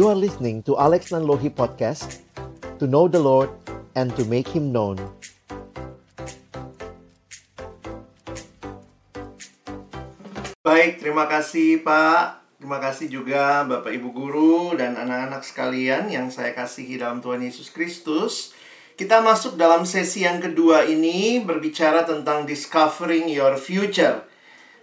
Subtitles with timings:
[0.00, 2.24] You are listening to Alex Nanlohi Podcast
[2.80, 3.52] To know the Lord
[3.92, 4.96] and to make Him known
[10.64, 12.40] Baik, terima kasih Pak.
[12.56, 17.68] Terima kasih juga Bapak Ibu Guru dan anak-anak sekalian yang saya kasihi dalam Tuhan Yesus
[17.68, 18.56] Kristus.
[18.96, 24.24] Kita masuk dalam sesi yang kedua ini berbicara tentang discovering your future.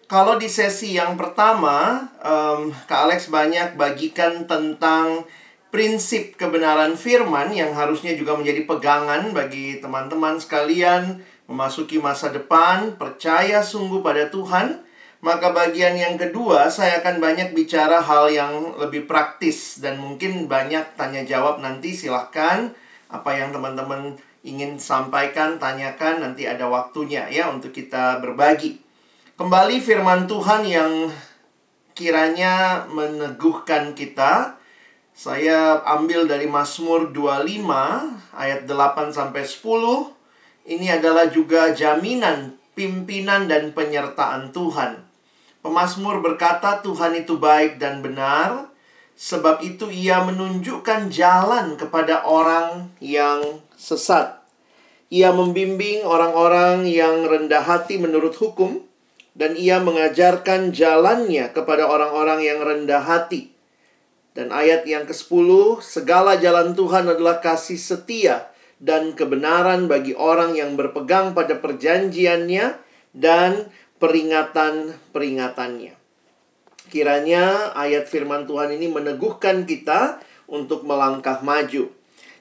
[0.08, 5.28] Kalau di sesi yang pertama, um, Kak Alex banyak bagikan tentang
[5.68, 11.20] prinsip kebenaran firman yang harusnya juga menjadi pegangan bagi teman-teman sekalian
[11.52, 14.80] memasuki masa depan, percaya sungguh pada Tuhan,
[15.20, 20.88] maka bagian yang kedua saya akan banyak bicara hal yang lebih praktis dan mungkin banyak
[20.96, 21.92] tanya jawab nanti.
[21.92, 22.72] Silahkan
[23.12, 24.16] apa yang teman-teman
[24.48, 28.87] ingin sampaikan tanyakan nanti ada waktunya ya untuk kita berbagi.
[29.38, 31.14] Kembali firman Tuhan yang
[31.94, 34.58] kiranya meneguhkan kita.
[35.14, 40.10] Saya ambil dari Mazmur 25 ayat 8 sampai 10.
[40.66, 45.06] Ini adalah juga jaminan pimpinan dan penyertaan Tuhan.
[45.62, 48.74] Pemasmur berkata, "Tuhan itu baik dan benar,
[49.14, 54.42] sebab itu Ia menunjukkan jalan kepada orang yang sesat.
[55.14, 58.87] Ia membimbing orang-orang yang rendah hati menurut hukum,
[59.38, 63.54] dan Ia mengajarkan jalannya kepada orang-orang yang rendah hati."
[64.34, 70.78] Dan ayat yang ke-10, segala jalan Tuhan adalah kasih setia dan kebenaran bagi orang yang
[70.78, 72.78] berpegang pada perjanjiannya
[73.18, 75.98] dan peringatan-peringatannya.
[76.88, 81.92] Kiranya ayat firman Tuhan ini meneguhkan kita untuk melangkah maju.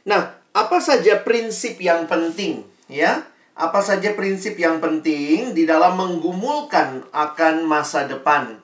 [0.06, 3.26] Nah, apa saja prinsip yang penting ya?
[3.56, 8.60] Apa saja prinsip yang penting di dalam menggumulkan akan masa depan?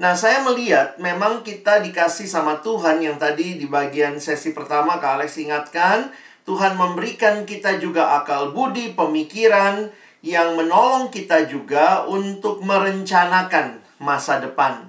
[0.00, 5.20] Nah, saya melihat memang kita dikasih sama Tuhan yang tadi di bagian sesi pertama Kak
[5.20, 6.08] Alex ingatkan,
[6.48, 9.92] Tuhan memberikan kita juga akal budi, pemikiran,
[10.24, 14.88] yang menolong kita juga untuk merencanakan masa depan.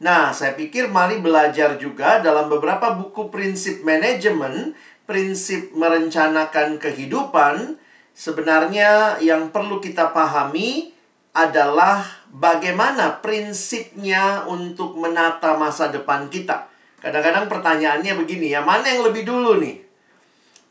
[0.00, 4.72] Nah, saya pikir mari belajar juga dalam beberapa buku prinsip manajemen,
[5.04, 7.76] prinsip merencanakan kehidupan.
[8.18, 10.90] Sebenarnya yang perlu kita pahami
[11.30, 12.02] adalah
[12.34, 16.66] bagaimana prinsipnya untuk menata masa depan kita.
[16.98, 19.86] Kadang-kadang pertanyaannya begini ya, mana yang lebih dulu nih?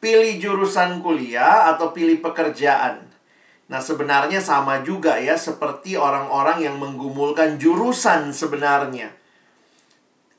[0.04, 3.08] Pilih jurusan kuliah atau pilih pekerjaan?
[3.72, 9.16] Nah, sebenarnya sama juga ya, seperti orang-orang yang menggumulkan jurusan sebenarnya.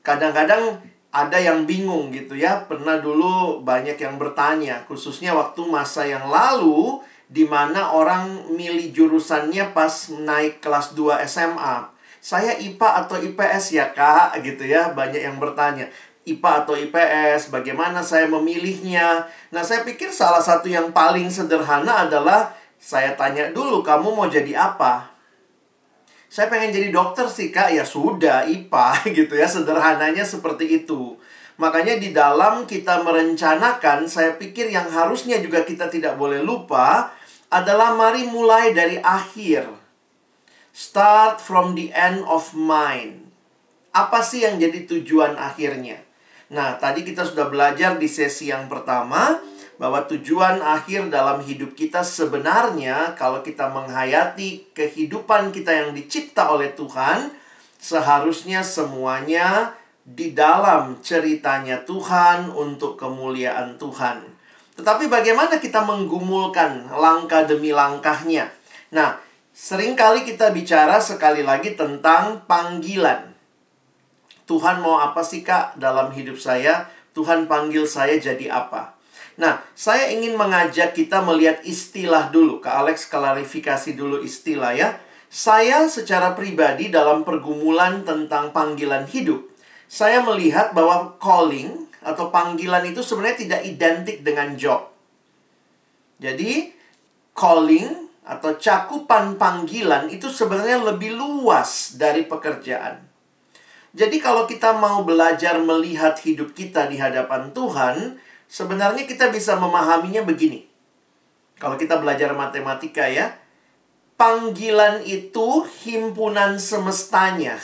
[0.05, 0.77] Kadang-kadang
[1.09, 2.65] ada yang bingung gitu ya.
[2.69, 9.73] Pernah dulu banyak yang bertanya, khususnya waktu masa yang lalu, di mana orang milih jurusannya
[9.73, 11.89] pas naik kelas 2 SMA.
[12.19, 14.41] Saya IPA atau IPS ya kak?
[14.43, 15.87] Gitu ya, banyak yang bertanya.
[16.27, 19.25] IPA atau IPS, bagaimana saya memilihnya?
[19.49, 24.55] Nah, saya pikir salah satu yang paling sederhana adalah saya tanya dulu, kamu mau jadi
[24.55, 25.08] apa?
[26.29, 31.17] Saya pengen jadi dokter sih kak, ya sudah IPA gitu ya, sederhananya seperti itu.
[31.57, 37.11] Makanya di dalam kita merencanakan, saya pikir yang harusnya juga kita tidak boleh lupa
[37.49, 39.67] adalah mari mulai dari akhir.
[40.69, 43.27] Start from the end of mind.
[43.89, 45.99] Apa sih yang jadi tujuan akhirnya?
[46.53, 49.41] Nah, tadi kita sudah belajar di sesi yang pertama
[49.79, 56.75] bahwa tujuan akhir dalam hidup kita sebenarnya kalau kita menghayati kehidupan kita yang dicipta oleh
[56.75, 57.31] Tuhan,
[57.79, 59.71] seharusnya semuanya
[60.03, 64.19] di dalam ceritanya Tuhan untuk kemuliaan Tuhan.
[64.75, 68.51] Tetapi bagaimana kita menggumulkan langkah demi langkahnya?
[68.91, 69.15] Nah,
[69.55, 73.31] sering kali kita bicara sekali lagi tentang panggilan.
[74.43, 76.91] Tuhan mau apa sih kak dalam hidup saya?
[77.15, 78.98] Tuhan panggil saya jadi apa?
[79.39, 82.59] Nah, saya ingin mengajak kita melihat istilah dulu.
[82.59, 84.99] Kak Alex klarifikasi dulu istilah ya.
[85.31, 89.45] Saya secara pribadi dalam pergumulan tentang panggilan hidup,
[89.87, 94.91] saya melihat bahwa calling atau panggilan itu sebenarnya tidak identik dengan job.
[96.19, 96.75] Jadi,
[97.31, 103.01] calling atau cakupan panggilan itu sebenarnya lebih luas dari pekerjaan.
[103.89, 110.25] Jadi kalau kita mau belajar melihat hidup kita di hadapan Tuhan, Sebenarnya kita bisa memahaminya
[110.25, 110.65] begini.
[111.61, 113.37] Kalau kita belajar matematika ya,
[114.17, 117.61] panggilan itu himpunan semestanya.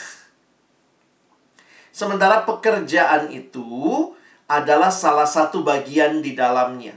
[1.90, 4.12] Sementara pekerjaan itu
[4.46, 6.94] adalah salah satu bagian di dalamnya.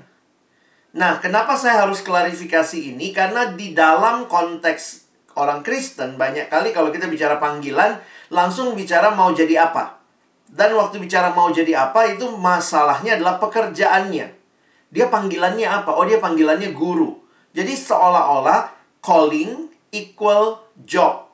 [0.93, 3.09] Nah, kenapa saya harus klarifikasi ini?
[3.09, 9.29] Karena di dalam konteks orang Kristen, banyak kali kalau kita bicara panggilan, langsung bicara mau
[9.33, 9.98] jadi apa.
[10.49, 14.27] Dan waktu bicara mau jadi apa itu masalahnya adalah pekerjaannya.
[14.89, 15.93] Dia panggilannya apa?
[15.93, 17.21] Oh, dia panggilannya guru.
[17.53, 21.29] Jadi seolah-olah calling equal job.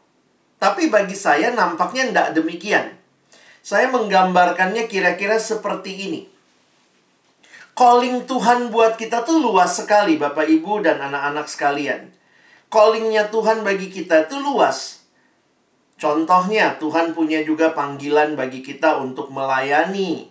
[0.60, 2.86] Tapi bagi saya nampaknya tidak demikian.
[3.66, 6.22] Saya menggambarkannya kira-kira seperti ini.
[7.76, 12.08] Calling Tuhan buat kita tuh luas sekali Bapak Ibu dan anak-anak sekalian.
[12.72, 15.05] Callingnya Tuhan bagi kita itu luas.
[15.96, 20.28] Contohnya, Tuhan punya juga panggilan bagi kita untuk melayani.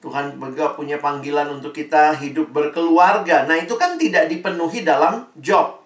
[0.00, 3.44] Tuhan juga punya panggilan untuk kita hidup berkeluarga.
[3.44, 5.84] Nah, itu kan tidak dipenuhi dalam job.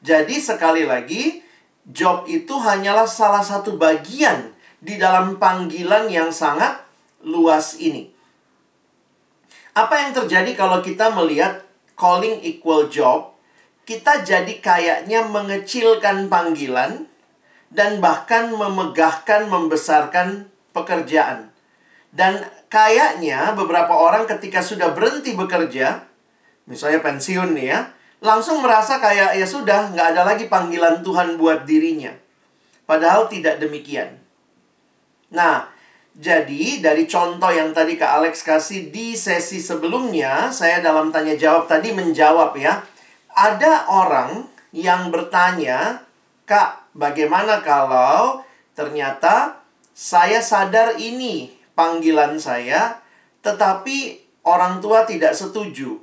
[0.00, 1.44] Jadi, sekali lagi,
[1.84, 6.80] job itu hanyalah salah satu bagian di dalam panggilan yang sangat
[7.22, 8.10] luas ini.
[9.72, 11.64] Apa yang terjadi kalau kita melihat
[11.94, 13.36] calling equal job?
[13.82, 17.08] Kita jadi kayaknya mengecilkan panggilan,
[17.72, 20.46] dan bahkan memegahkan, membesarkan
[20.76, 21.48] pekerjaan.
[22.12, 26.04] Dan kayaknya beberapa orang ketika sudah berhenti bekerja,
[26.68, 27.80] misalnya pensiun nih ya,
[28.20, 32.12] langsung merasa kayak ya sudah, nggak ada lagi panggilan Tuhan buat dirinya.
[32.84, 34.20] Padahal tidak demikian.
[35.32, 35.72] Nah,
[36.12, 41.64] jadi dari contoh yang tadi Kak Alex kasih di sesi sebelumnya, saya dalam tanya jawab
[41.64, 42.84] tadi menjawab ya.
[43.32, 44.44] Ada orang
[44.76, 46.04] yang bertanya,
[46.44, 48.44] Kak, Bagaimana kalau
[48.76, 49.64] ternyata
[49.96, 53.00] saya sadar ini panggilan saya,
[53.40, 55.96] tetapi orang tua tidak setuju?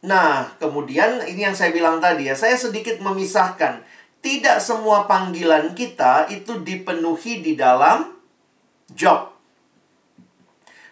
[0.00, 3.84] Nah, kemudian ini yang saya bilang tadi ya, saya sedikit memisahkan.
[4.20, 8.12] Tidak semua panggilan kita itu dipenuhi di dalam
[8.92, 9.32] job.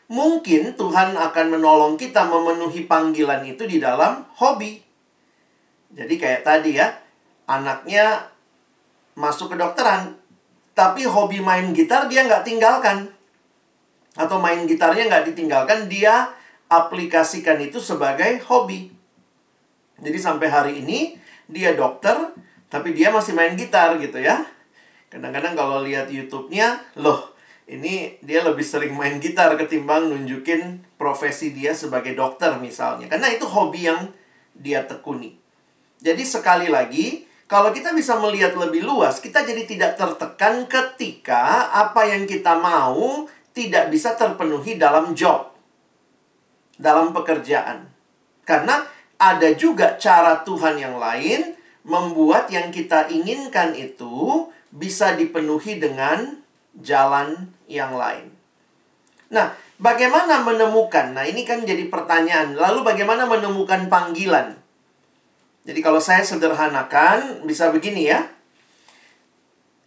[0.09, 4.81] Mungkin Tuhan akan menolong kita memenuhi panggilan itu di dalam hobi.
[5.93, 6.89] Jadi kayak tadi ya,
[7.49, 8.29] anaknya
[9.17, 10.15] masuk ke dokteran,
[10.77, 13.11] tapi hobi main gitar dia nggak tinggalkan.
[14.15, 16.31] Atau main gitarnya nggak ditinggalkan, dia
[16.69, 18.93] aplikasikan itu sebagai hobi.
[19.99, 21.17] Jadi sampai hari ini
[21.49, 22.15] dia dokter,
[22.69, 24.45] tapi dia masih main gitar gitu ya.
[25.09, 27.33] Kadang-kadang kalau lihat YouTube-nya, loh,
[27.65, 33.09] ini dia lebih sering main gitar ketimbang nunjukin profesi dia sebagai dokter misalnya.
[33.09, 34.13] Karena itu hobi yang
[34.53, 35.37] dia tekuni.
[35.99, 42.05] Jadi sekali lagi, kalau kita bisa melihat lebih luas, kita jadi tidak tertekan ketika apa
[42.05, 43.25] yang kita mau
[43.57, 45.49] tidak bisa terpenuhi dalam job,
[46.77, 47.89] dalam pekerjaan.
[48.45, 48.85] Karena
[49.17, 51.57] ada juga cara Tuhan yang lain
[51.89, 56.45] membuat yang kita inginkan itu bisa dipenuhi dengan
[56.77, 58.29] jalan yang lain.
[59.33, 61.17] Nah, bagaimana menemukan?
[61.17, 62.61] Nah, ini kan jadi pertanyaan.
[62.61, 64.68] Lalu bagaimana menemukan panggilan?
[65.69, 68.25] Jadi kalau saya sederhanakan bisa begini ya.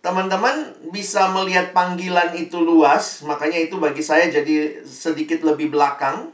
[0.05, 6.29] Teman-teman bisa melihat panggilan itu luas, makanya itu bagi saya jadi sedikit lebih belakang.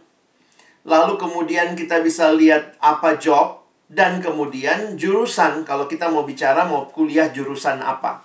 [0.83, 6.87] Lalu kemudian kita bisa lihat apa job dan kemudian jurusan kalau kita mau bicara mau
[6.91, 8.23] kuliah jurusan apa.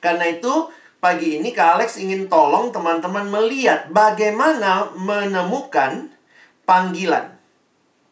[0.00, 0.68] Karena itu
[1.00, 6.12] pagi ini Kak Alex ingin tolong teman-teman melihat bagaimana menemukan
[6.68, 7.31] panggilan.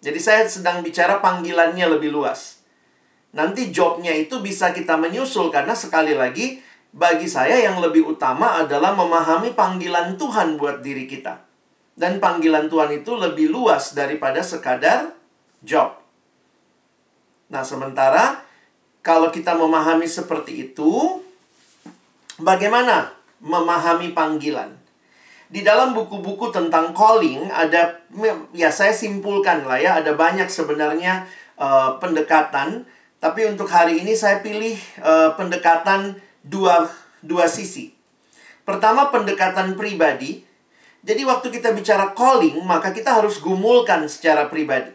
[0.00, 2.64] Jadi saya sedang bicara panggilannya lebih luas.
[3.36, 6.58] Nanti jobnya itu bisa kita menyusul karena sekali lagi
[6.90, 11.38] bagi saya yang lebih utama adalah memahami panggilan Tuhan buat diri kita.
[11.94, 15.12] Dan panggilan Tuhan itu lebih luas daripada sekadar
[15.60, 16.00] job.
[17.52, 18.40] Nah, sementara
[19.04, 21.20] kalau kita memahami seperti itu,
[22.40, 23.12] bagaimana
[23.44, 24.79] memahami panggilan?
[25.50, 27.98] Di dalam buku-buku tentang calling ada
[28.54, 31.26] ya saya simpulkan lah ya ada banyak sebenarnya
[31.58, 32.86] uh, pendekatan
[33.20, 36.88] tapi untuk hari ini saya pilih uh, pendekatan dua
[37.20, 37.92] dua sisi.
[38.64, 40.40] Pertama pendekatan pribadi.
[41.04, 44.92] Jadi waktu kita bicara calling maka kita harus gumulkan secara pribadi.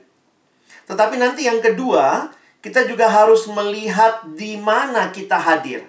[0.89, 2.29] Tetapi nanti yang kedua,
[2.61, 5.85] kita juga harus melihat di mana kita hadir.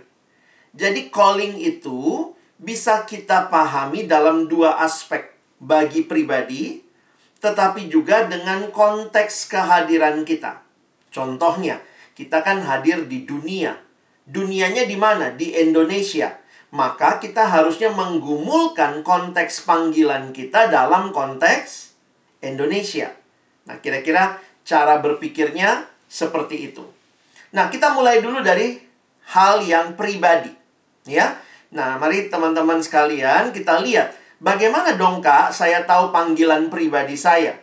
[0.76, 6.80] Jadi calling itu bisa kita pahami dalam dua aspek bagi pribadi,
[7.40, 10.64] tetapi juga dengan konteks kehadiran kita.
[11.12, 11.80] Contohnya,
[12.16, 13.76] kita kan hadir di dunia.
[14.26, 15.32] Dunianya di mana?
[15.32, 16.40] Di Indonesia.
[16.75, 21.94] Maka kita harusnya menggumulkan konteks panggilan kita dalam konteks
[22.42, 23.14] Indonesia.
[23.64, 26.84] Nah, kira-kira cara berpikirnya seperti itu.
[27.54, 28.76] Nah, kita mulai dulu dari
[29.32, 30.50] hal yang pribadi.
[31.06, 31.38] Ya,
[31.75, 37.58] Nah, mari teman-teman sekalian kita lihat bagaimana dong kak saya tahu panggilan pribadi saya.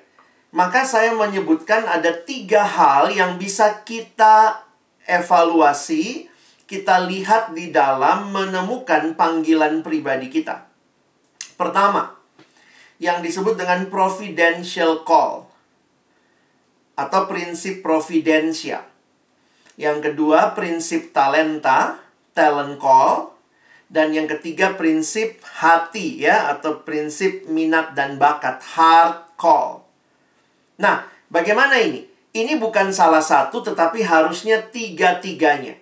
[0.53, 4.61] Maka saya menyebutkan ada tiga hal yang bisa kita
[5.09, 6.29] evaluasi,
[6.69, 10.69] kita lihat di dalam menemukan panggilan pribadi kita.
[11.57, 12.13] Pertama,
[13.01, 15.49] yang disebut dengan providential call
[16.93, 18.85] atau prinsip providensia.
[19.73, 21.97] Yang kedua, prinsip talenta,
[22.37, 23.32] talent call.
[23.93, 29.85] Dan yang ketiga, prinsip hati ya atau prinsip minat dan bakat, heart call.
[30.81, 32.09] Nah, bagaimana ini?
[32.33, 35.77] Ini bukan salah satu tetapi harusnya tiga-tiganya.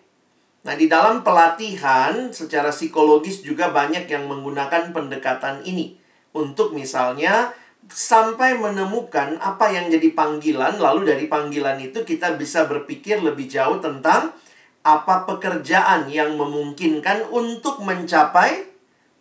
[0.67, 5.95] Nah, di dalam pelatihan secara psikologis juga banyak yang menggunakan pendekatan ini
[6.35, 7.55] untuk misalnya
[7.87, 13.79] sampai menemukan apa yang jadi panggilan, lalu dari panggilan itu kita bisa berpikir lebih jauh
[13.79, 14.35] tentang
[14.81, 18.65] apa pekerjaan yang memungkinkan untuk mencapai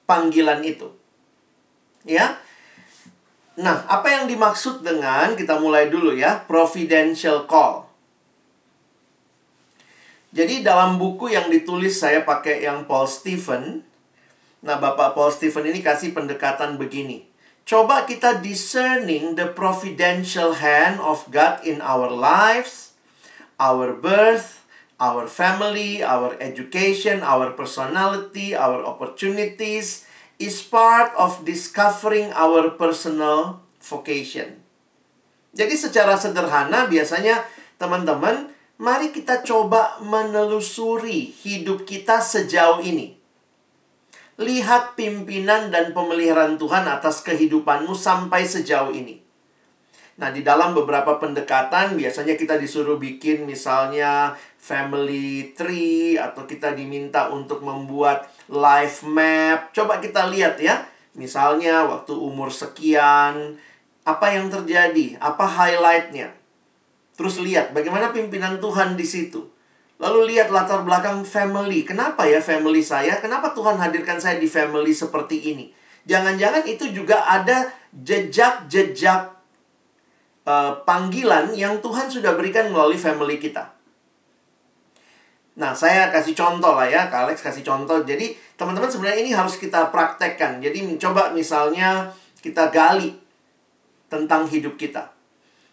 [0.08, 0.88] panggilan itu.
[2.08, 2.40] Ya.
[3.60, 7.84] Nah, apa yang dimaksud dengan kita mulai dulu ya, providential call.
[10.30, 13.82] Jadi dalam buku yang ditulis saya pakai yang Paul Stephen.
[14.64, 17.28] Nah, Bapak Paul Stephen ini kasih pendekatan begini.
[17.68, 22.96] Coba kita discerning the providential hand of God in our lives,
[23.60, 24.59] our birth,
[25.00, 30.04] our family, our education, our personality, our opportunities
[30.36, 34.60] is part of discovering our personal vocation.
[35.56, 37.42] Jadi secara sederhana biasanya
[37.80, 43.16] teman-teman, mari kita coba menelusuri hidup kita sejauh ini.
[44.40, 49.20] Lihat pimpinan dan pemeliharaan Tuhan atas kehidupanmu sampai sejauh ini.
[50.20, 57.32] Nah, di dalam beberapa pendekatan biasanya kita disuruh bikin misalnya family tree atau kita diminta
[57.32, 59.72] untuk membuat life map.
[59.72, 60.84] Coba kita lihat ya.
[61.16, 63.56] Misalnya waktu umur sekian,
[64.04, 65.16] apa yang terjadi?
[65.18, 66.36] Apa highlightnya?
[67.16, 69.48] Terus lihat bagaimana pimpinan Tuhan di situ.
[70.00, 71.84] Lalu lihat latar belakang family.
[71.84, 73.20] Kenapa ya family saya?
[73.20, 75.72] Kenapa Tuhan hadirkan saya di family seperti ini?
[76.08, 79.36] Jangan-jangan itu juga ada jejak-jejak
[80.48, 83.79] uh, panggilan yang Tuhan sudah berikan melalui family kita.
[85.58, 88.04] Nah, saya kasih contoh lah ya, Kak Alex kasih contoh.
[88.06, 90.62] Jadi, teman-teman sebenarnya ini harus kita praktekkan.
[90.62, 93.18] Jadi, coba misalnya kita gali
[94.06, 95.10] tentang hidup kita.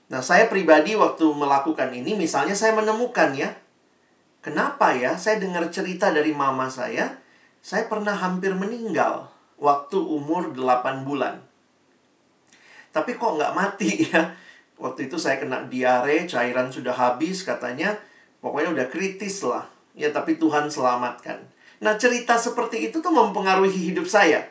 [0.07, 3.51] Nah, saya pribadi waktu melakukan ini, misalnya saya menemukan ya,
[4.47, 5.19] Kenapa ya?
[5.19, 7.19] Saya dengar cerita dari mama saya,
[7.59, 9.27] saya pernah hampir meninggal
[9.59, 11.43] waktu umur 8 bulan.
[12.95, 14.31] Tapi kok nggak mati ya?
[14.79, 17.99] Waktu itu saya kena diare, cairan sudah habis katanya.
[18.39, 19.65] Pokoknya udah kritis lah.
[19.97, 21.41] Ya tapi Tuhan selamatkan.
[21.81, 24.45] Nah cerita seperti itu tuh mempengaruhi hidup saya.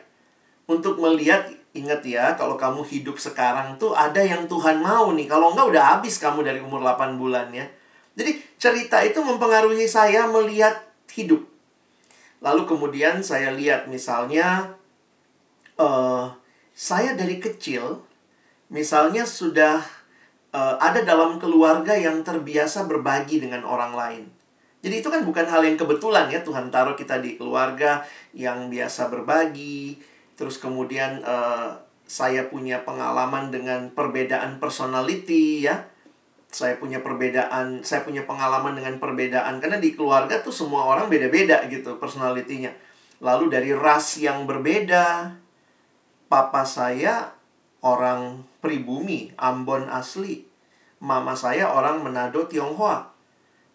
[0.67, 5.27] Untuk melihat, ingat ya, kalau kamu hidup sekarang tuh ada yang Tuhan mau nih.
[5.31, 7.63] Kalau nggak udah habis kamu dari umur 8 bulan ya.
[8.17, 10.75] Jadi cerita itu mempengaruhi saya melihat
[11.13, 11.47] hidup.
[12.43, 14.75] Lalu kemudian saya lihat misalnya
[15.79, 16.33] uh,
[16.77, 18.03] saya dari kecil
[18.67, 19.81] misalnya sudah
[20.53, 24.23] uh, ada dalam keluarga yang terbiasa berbagi dengan orang lain.
[24.83, 29.09] Jadi itu kan bukan hal yang kebetulan ya Tuhan taruh kita di keluarga yang biasa
[29.09, 29.97] berbagi.
[30.37, 31.73] Terus kemudian uh,
[32.05, 35.81] saya punya pengalaman dengan perbedaan personality ya
[36.47, 41.67] saya punya perbedaan, saya punya pengalaman dengan perbedaan karena di keluarga tuh semua orang beda-beda
[41.67, 42.71] gitu personalitinya.
[43.19, 45.35] Lalu dari ras yang berbeda,
[46.31, 47.36] papa saya
[47.81, 50.45] orang pribumi, Ambon asli.
[50.97, 53.13] Mama saya orang Manado, Tionghoa.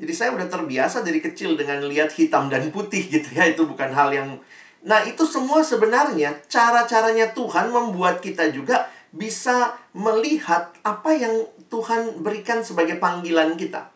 [0.02, 3.47] Jadi saya udah terbiasa dari kecil dengan lihat hitam dan putih gitu ya.
[3.47, 4.42] Itu bukan hal yang
[4.82, 12.66] Nah, itu semua sebenarnya cara-caranya Tuhan membuat kita juga bisa melihat apa yang Tuhan berikan
[12.66, 13.94] sebagai panggilan kita.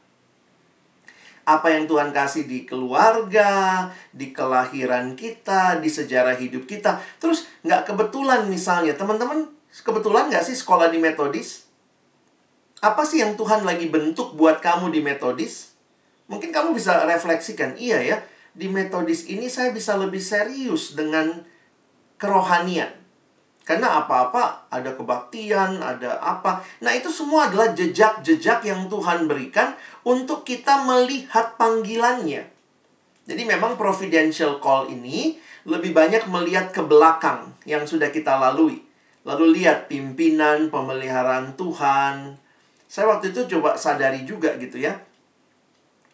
[1.46, 7.02] Apa yang Tuhan kasih di keluarga, di kelahiran kita, di sejarah hidup kita.
[7.18, 11.68] Terus nggak kebetulan misalnya, teman-teman kebetulan nggak sih sekolah di metodis?
[12.80, 15.74] Apa sih yang Tuhan lagi bentuk buat kamu di metodis?
[16.28, 18.16] Mungkin kamu bisa refleksikan, iya ya,
[18.52, 21.44] di metodis ini saya bisa lebih serius dengan
[22.16, 23.06] kerohanian
[23.66, 26.62] karena apa-apa ada kebaktian, ada apa.
[26.78, 29.74] Nah, itu semua adalah jejak-jejak yang Tuhan berikan
[30.06, 32.46] untuk kita melihat panggilannya.
[33.26, 38.85] Jadi memang providential call ini lebih banyak melihat ke belakang yang sudah kita lalui.
[39.26, 42.38] Lalu lihat pimpinan, pemeliharaan Tuhan.
[42.86, 45.02] Saya waktu itu coba sadari juga gitu ya.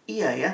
[0.09, 0.53] Iya ya,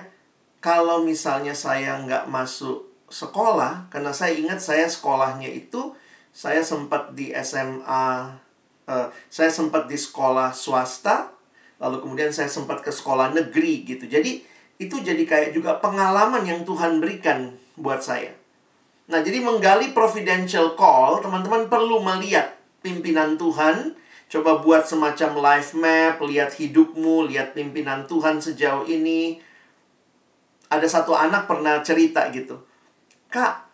[0.59, 5.95] kalau misalnya saya nggak masuk sekolah, karena saya ingat saya sekolahnya itu
[6.35, 8.07] saya sempat di SMA,
[8.87, 11.33] uh, eh, saya sempat di sekolah swasta,
[11.81, 14.05] lalu kemudian saya sempat ke sekolah negeri gitu.
[14.05, 14.45] Jadi
[14.79, 18.38] itu jadi kayak juga pengalaman yang Tuhan berikan buat saya.
[19.09, 23.97] Nah, jadi menggali providential call, teman-teman perlu melihat pimpinan Tuhan,
[24.29, 29.41] coba buat semacam life map, lihat hidupmu, lihat pimpinan Tuhan sejauh ini.
[30.69, 32.61] Ada satu anak pernah cerita gitu.
[33.33, 33.65] Kak,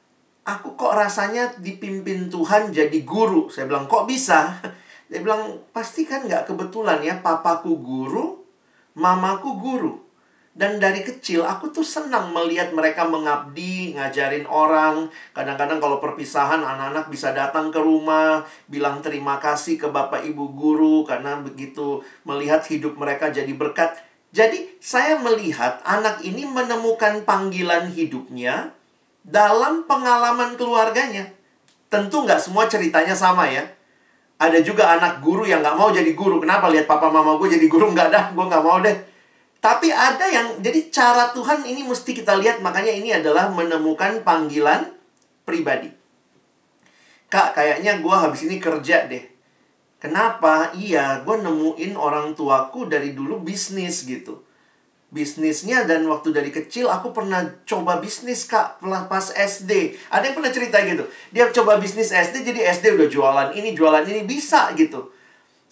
[0.46, 3.50] aku kok rasanya dipimpin Tuhan jadi guru.
[3.50, 4.62] Saya bilang, kok bisa?
[5.10, 8.38] Dia bilang, pasti kan nggak kebetulan ya, papaku guru,
[8.94, 10.03] mamaku guru.
[10.54, 15.10] Dan dari kecil aku tuh senang melihat mereka mengabdi, ngajarin orang.
[15.34, 21.02] Kadang-kadang kalau perpisahan anak-anak bisa datang ke rumah, bilang terima kasih ke bapak ibu guru
[21.02, 23.98] karena begitu melihat hidup mereka jadi berkat.
[24.30, 28.70] Jadi saya melihat anak ini menemukan panggilan hidupnya
[29.26, 31.34] dalam pengalaman keluarganya.
[31.90, 33.66] Tentu nggak semua ceritanya sama ya.
[34.38, 36.38] Ada juga anak guru yang nggak mau jadi guru.
[36.38, 37.90] Kenapa lihat papa mama gue jadi guru?
[37.90, 39.13] Nggak dah, gue nggak mau deh
[39.64, 44.92] tapi ada yang, jadi cara Tuhan ini mesti kita lihat, makanya ini adalah menemukan panggilan
[45.48, 45.88] pribadi.
[47.32, 49.24] Kak, kayaknya gue habis ini kerja deh.
[49.96, 50.68] Kenapa?
[50.76, 54.44] Iya, gue nemuin orang tuaku dari dulu bisnis gitu.
[55.08, 59.96] Bisnisnya dan waktu dari kecil aku pernah coba bisnis kak pas SD.
[60.12, 61.08] Ada yang pernah cerita gitu.
[61.32, 65.13] Dia coba bisnis SD jadi SD udah jualan ini jualan ini bisa gitu.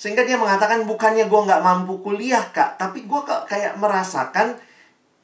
[0.03, 4.59] Sehingga dia mengatakan bukannya gue nggak mampu kuliah kak, tapi gue kayak merasakan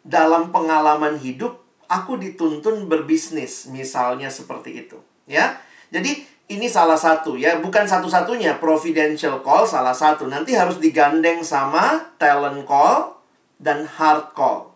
[0.07, 1.59] dalam pengalaman hidup
[1.91, 5.59] aku dituntun berbisnis, misalnya seperti itu, ya.
[5.91, 6.23] Jadi
[6.55, 10.31] ini salah satu ya, bukan satu-satunya providential call salah satu.
[10.31, 13.19] Nanti harus digandeng sama talent call
[13.59, 14.71] dan hard call.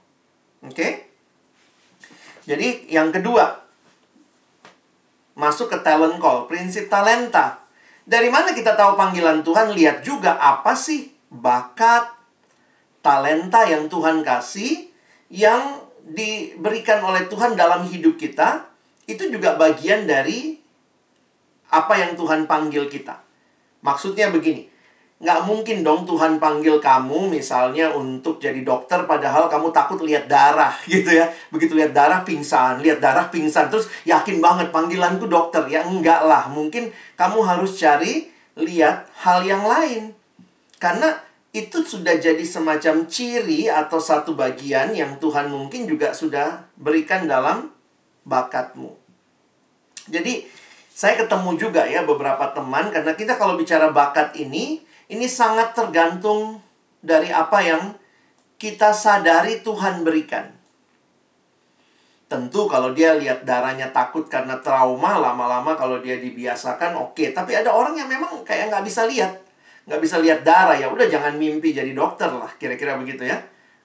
[0.66, 0.74] Oke?
[0.74, 0.92] Okay?
[2.42, 3.54] Jadi yang kedua
[5.38, 7.61] masuk ke talent call, prinsip talenta.
[8.02, 9.76] Dari mana kita tahu panggilan Tuhan?
[9.76, 12.10] Lihat juga apa sih bakat,
[13.04, 14.90] talenta yang Tuhan kasih
[15.30, 18.66] yang diberikan oleh Tuhan dalam hidup kita.
[19.06, 20.58] Itu juga bagian dari
[21.70, 23.22] apa yang Tuhan panggil kita.
[23.82, 24.71] Maksudnya begini,
[25.22, 30.74] nggak mungkin dong Tuhan panggil kamu misalnya untuk jadi dokter padahal kamu takut lihat darah
[30.90, 31.30] gitu ya.
[31.54, 35.62] Begitu lihat darah pingsan, lihat darah pingsan terus yakin banget panggilanku dokter.
[35.70, 40.10] Ya enggak lah, mungkin kamu harus cari lihat hal yang lain.
[40.82, 41.14] Karena
[41.54, 47.70] itu sudah jadi semacam ciri atau satu bagian yang Tuhan mungkin juga sudah berikan dalam
[48.26, 48.90] bakatmu.
[50.10, 50.42] Jadi
[50.90, 56.64] saya ketemu juga ya beberapa teman karena kita kalau bicara bakat ini ini sangat tergantung
[57.04, 57.92] dari apa yang
[58.56, 60.48] kita sadari Tuhan berikan.
[62.32, 67.12] Tentu kalau dia lihat darahnya takut karena trauma, lama-lama kalau dia dibiasakan oke.
[67.12, 67.36] Okay.
[67.36, 69.36] Tapi ada orang yang memang kayak nggak bisa lihat.
[69.84, 72.48] Nggak bisa lihat darah, ya udah jangan mimpi jadi dokter lah.
[72.56, 73.36] Kira-kira begitu ya.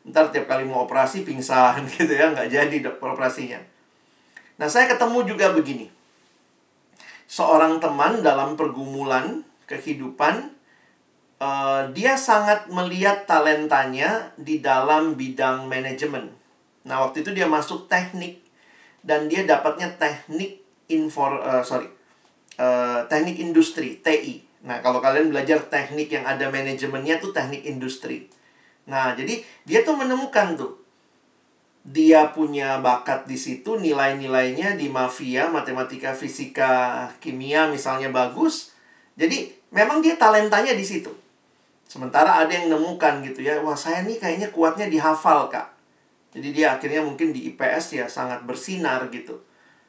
[0.07, 3.59] Ntar tiap kali mau operasi pingsan gitu ya, nggak jadi operasinya.
[4.63, 5.91] Nah saya ketemu juga begini.
[7.27, 10.56] Seorang teman dalam pergumulan kehidupan
[11.91, 16.31] dia sangat melihat talentanya di dalam bidang manajemen.
[16.87, 18.39] Nah, waktu itu dia masuk teknik
[19.03, 21.91] dan dia dapatnya teknik infor uh, sorry
[22.57, 24.43] uh, teknik industri TI.
[24.63, 28.31] Nah, kalau kalian belajar teknik yang ada manajemennya tuh teknik industri.
[28.87, 30.73] Nah, jadi dia tuh menemukan tuh
[31.87, 38.75] dia punya bakat di situ, nilai-nilainya di mafia, matematika, fisika, kimia misalnya bagus.
[39.15, 41.26] Jadi memang dia talentanya di situ.
[41.87, 45.71] Sementara ada yang nemukan gitu ya, wah saya nih kayaknya kuatnya dihafal kak.
[46.35, 49.39] Jadi dia akhirnya mungkin di IPS ya sangat bersinar gitu.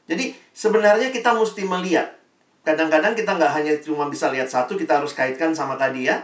[0.06, 2.14] Jadi sebenarnya kita mesti melihat.
[2.62, 6.22] Kadang-kadang kita nggak hanya cuma bisa lihat satu, kita harus kaitkan sama tadi ya.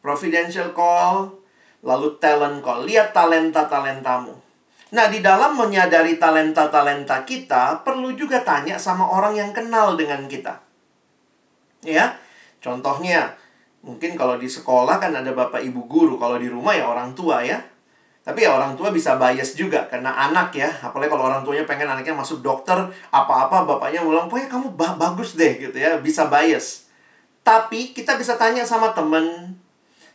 [0.00, 1.38] Providential call,
[1.84, 2.88] lalu talent call.
[2.88, 4.34] Lihat talenta-talentamu.
[4.90, 10.58] Nah, di dalam menyadari talenta-talenta kita, perlu juga tanya sama orang yang kenal dengan kita.
[11.86, 12.18] Ya,
[12.58, 13.38] contohnya,
[13.80, 17.40] Mungkin kalau di sekolah kan ada bapak ibu guru, kalau di rumah ya orang tua
[17.40, 17.56] ya.
[18.20, 21.88] Tapi ya orang tua bisa bias juga karena anak ya, apalagi kalau orang tuanya pengen
[21.88, 22.76] anaknya masuk dokter,
[23.08, 26.92] apa-apa bapaknya bilang, "Pokoknya kamu ba bagus deh." gitu ya, bisa bias.
[27.40, 29.56] Tapi kita bisa tanya sama temen,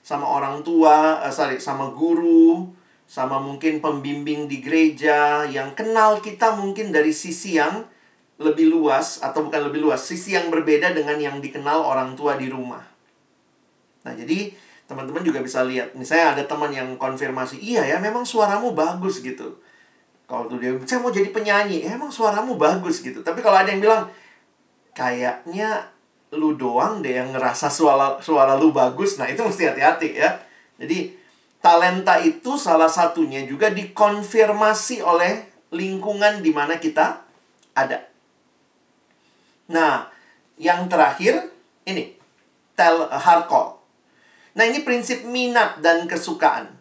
[0.06, 2.69] sama orang tua, uh, sorry, sama guru,
[3.10, 7.86] sama mungkin pembimbing di gereja yang kenal kita mungkin dari sisi yang
[8.38, 12.54] lebih luas atau bukan lebih luas, sisi yang berbeda dengan yang dikenal orang tua di
[12.54, 12.94] rumah.
[14.05, 14.53] Nah, jadi
[14.85, 15.97] teman-teman juga bisa lihat.
[15.97, 19.57] Misalnya ada teman yang konfirmasi, iya ya memang suaramu bagus gitu.
[20.25, 23.21] Kalau tuh dia, saya mau jadi penyanyi, emang suaramu bagus gitu.
[23.21, 24.09] Tapi kalau ada yang bilang,
[24.93, 25.89] kayaknya
[26.33, 29.21] lu doang deh yang ngerasa suara, suara lu bagus.
[29.21, 30.41] Nah, itu mesti hati-hati ya.
[30.81, 31.13] Jadi,
[31.61, 37.21] talenta itu salah satunya juga dikonfirmasi oleh lingkungan di mana kita
[37.77, 38.05] ada.
[39.69, 40.09] Nah,
[40.57, 41.53] yang terakhir
[41.85, 42.17] ini
[42.73, 43.74] tel hard call.
[44.55, 46.71] Nah, ini prinsip minat dan kesukaan.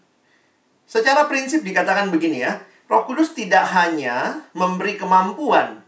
[0.87, 5.83] Secara prinsip dikatakan begini ya, Roh Kudus tidak hanya memberi kemampuan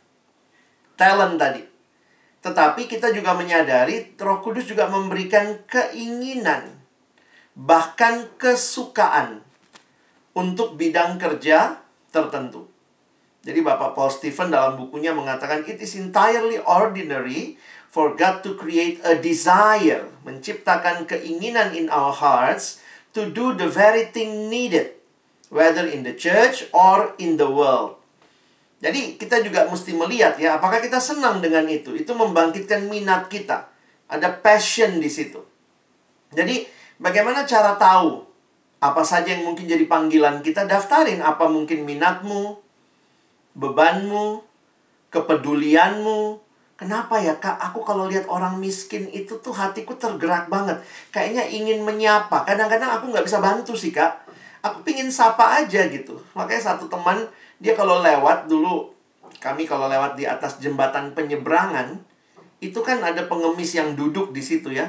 [0.98, 1.62] talent tadi.
[2.42, 6.74] Tetapi kita juga menyadari Roh Kudus juga memberikan keinginan
[7.56, 9.40] bahkan kesukaan
[10.36, 11.80] untuk bidang kerja
[12.12, 12.68] tertentu.
[13.46, 17.54] Jadi Bapak Paul Stephen dalam bukunya mengatakan it is entirely ordinary
[17.96, 22.84] for God to create a desire, menciptakan keinginan in our hearts
[23.16, 24.92] to do the very thing needed,
[25.48, 27.96] whether in the church or in the world.
[28.84, 31.96] Jadi kita juga mesti melihat ya, apakah kita senang dengan itu?
[31.96, 33.72] Itu membangkitkan minat kita.
[34.12, 35.40] Ada passion di situ.
[36.36, 36.68] Jadi
[37.00, 38.28] bagaimana cara tahu
[38.76, 40.68] apa saja yang mungkin jadi panggilan kita?
[40.68, 42.60] Daftarin apa mungkin minatmu,
[43.56, 44.44] bebanmu,
[45.08, 46.45] kepedulianmu.
[46.76, 47.56] Kenapa ya kak?
[47.72, 50.76] Aku kalau lihat orang miskin itu tuh hatiku tergerak banget.
[51.08, 52.44] Kayaknya ingin menyapa.
[52.44, 54.28] Kadang-kadang aku nggak bisa bantu sih kak.
[54.60, 56.20] Aku pingin sapa aja gitu.
[56.36, 57.24] Makanya satu teman,
[57.56, 58.92] dia kalau lewat dulu,
[59.40, 61.96] kami kalau lewat di atas jembatan penyeberangan,
[62.60, 64.84] itu kan ada pengemis yang duduk di situ ya.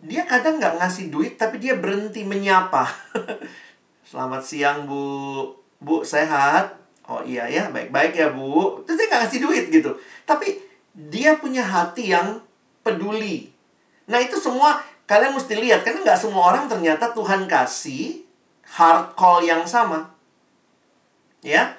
[0.00, 2.88] Dia kadang nggak ngasih duit, tapi dia berhenti menyapa.
[4.08, 6.72] Selamat siang bu, bu sehat?
[7.04, 8.80] Oh iya ya, baik-baik ya bu.
[8.88, 9.92] Terus dia nggak ngasih duit gitu.
[10.24, 10.67] Tapi
[10.98, 12.42] dia punya hati yang
[12.82, 13.54] peduli.
[14.10, 15.86] Nah itu semua kalian mesti lihat.
[15.86, 18.26] Karena nggak semua orang ternyata Tuhan kasih
[18.66, 20.10] hard call yang sama.
[21.38, 21.78] Ya.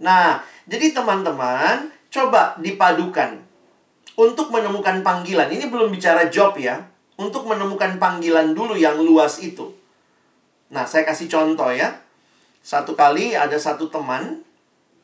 [0.00, 3.44] Nah, jadi teman-teman, coba dipadukan.
[4.16, 5.52] Untuk menemukan panggilan.
[5.52, 6.80] Ini belum bicara job ya.
[7.20, 9.74] Untuk menemukan panggilan dulu yang luas itu.
[10.72, 12.00] Nah, saya kasih contoh ya.
[12.64, 14.40] Satu kali ada satu teman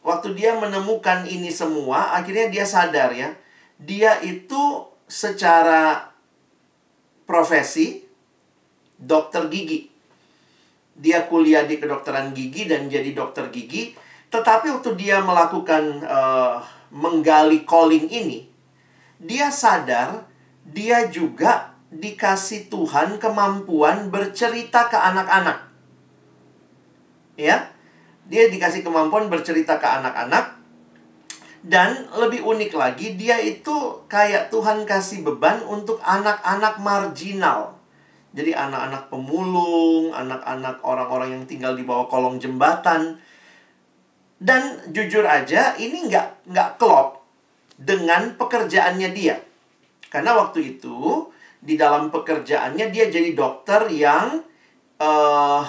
[0.01, 3.37] waktu dia menemukan ini semua, akhirnya dia sadar ya,
[3.81, 6.13] dia itu secara
[7.25, 8.05] profesi
[9.01, 9.89] dokter gigi.
[11.01, 13.97] Dia kuliah di kedokteran gigi dan jadi dokter gigi,
[14.29, 16.61] tetapi waktu dia melakukan uh,
[16.93, 18.45] menggali calling ini,
[19.17, 20.29] dia sadar
[20.61, 25.73] dia juga dikasih Tuhan kemampuan bercerita ke anak-anak.
[27.41, 27.73] Ya,
[28.29, 30.60] dia dikasih kemampuan bercerita ke anak-anak.
[31.61, 37.77] Dan lebih unik lagi, dia itu kayak Tuhan kasih beban untuk anak-anak marginal.
[38.33, 43.21] Jadi anak-anak pemulung, anak-anak orang-orang yang tinggal di bawah kolong jembatan.
[44.41, 47.21] Dan jujur aja, ini nggak nggak klop
[47.77, 49.37] dengan pekerjaannya dia.
[50.09, 51.29] Karena waktu itu,
[51.61, 54.41] di dalam pekerjaannya dia jadi dokter yang
[54.97, 55.63] uh,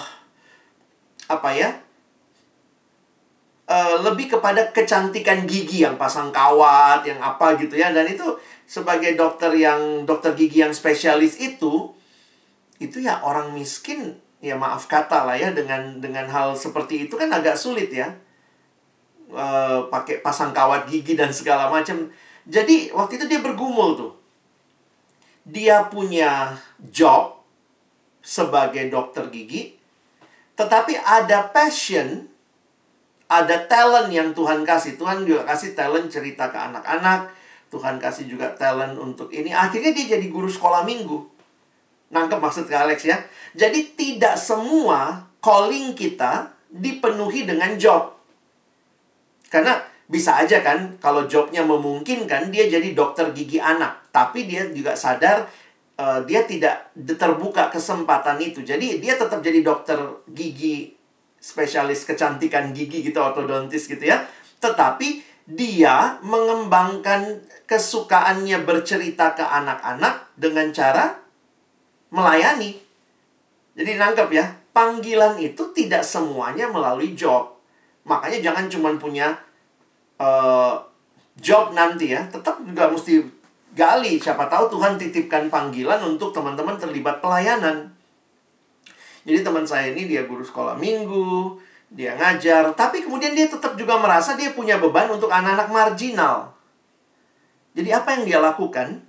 [1.28, 1.68] apa ya
[3.72, 7.88] uh, lebih kepada kecantikan gigi yang pasang kawat, yang apa gitu ya.
[7.96, 8.36] Dan itu
[8.68, 11.92] sebagai dokter yang dokter gigi yang spesialis itu
[12.76, 17.32] itu ya orang miskin ya maaf kata lah ya dengan dengan hal seperti itu kan
[17.32, 18.12] agak sulit ya.
[19.32, 22.12] Uh, pakai pasang kawat gigi dan segala macam.
[22.44, 24.12] Jadi waktu itu dia bergumul tuh.
[25.42, 27.42] Dia punya job
[28.22, 29.74] sebagai dokter gigi,
[30.54, 32.31] tetapi ada passion
[33.32, 35.00] ada talent yang Tuhan kasih.
[35.00, 37.32] Tuhan juga kasih talent cerita ke anak-anak.
[37.72, 39.48] Tuhan kasih juga talent untuk ini.
[39.48, 41.24] Akhirnya dia jadi guru sekolah minggu.
[42.12, 43.16] Nangkep maksud ke Alex ya?
[43.56, 48.12] Jadi tidak semua calling kita dipenuhi dengan job.
[49.48, 54.12] Karena bisa aja kan kalau jobnya memungkinkan dia jadi dokter gigi anak.
[54.12, 55.48] Tapi dia juga sadar
[55.96, 58.60] uh, dia tidak terbuka kesempatan itu.
[58.60, 59.96] Jadi dia tetap jadi dokter
[60.28, 61.01] gigi
[61.42, 64.22] spesialis kecantikan gigi gitu, ortodontis gitu ya.
[64.62, 71.18] Tetapi dia mengembangkan kesukaannya bercerita ke anak-anak dengan cara
[72.14, 72.78] melayani.
[73.74, 77.58] Jadi nangkep ya, panggilan itu tidak semuanya melalui job.
[78.06, 79.34] Makanya jangan cuma punya
[80.22, 80.78] uh,
[81.40, 83.24] job nanti ya, tetap juga mesti
[83.72, 84.20] gali.
[84.20, 87.91] Siapa tahu Tuhan titipkan panggilan untuk teman-teman terlibat pelayanan.
[89.22, 91.58] Jadi teman saya ini dia guru sekolah minggu,
[91.92, 96.50] dia ngajar, tapi kemudian dia tetap juga merasa dia punya beban untuk anak-anak marginal.
[97.72, 99.00] Jadi apa yang dia lakukan?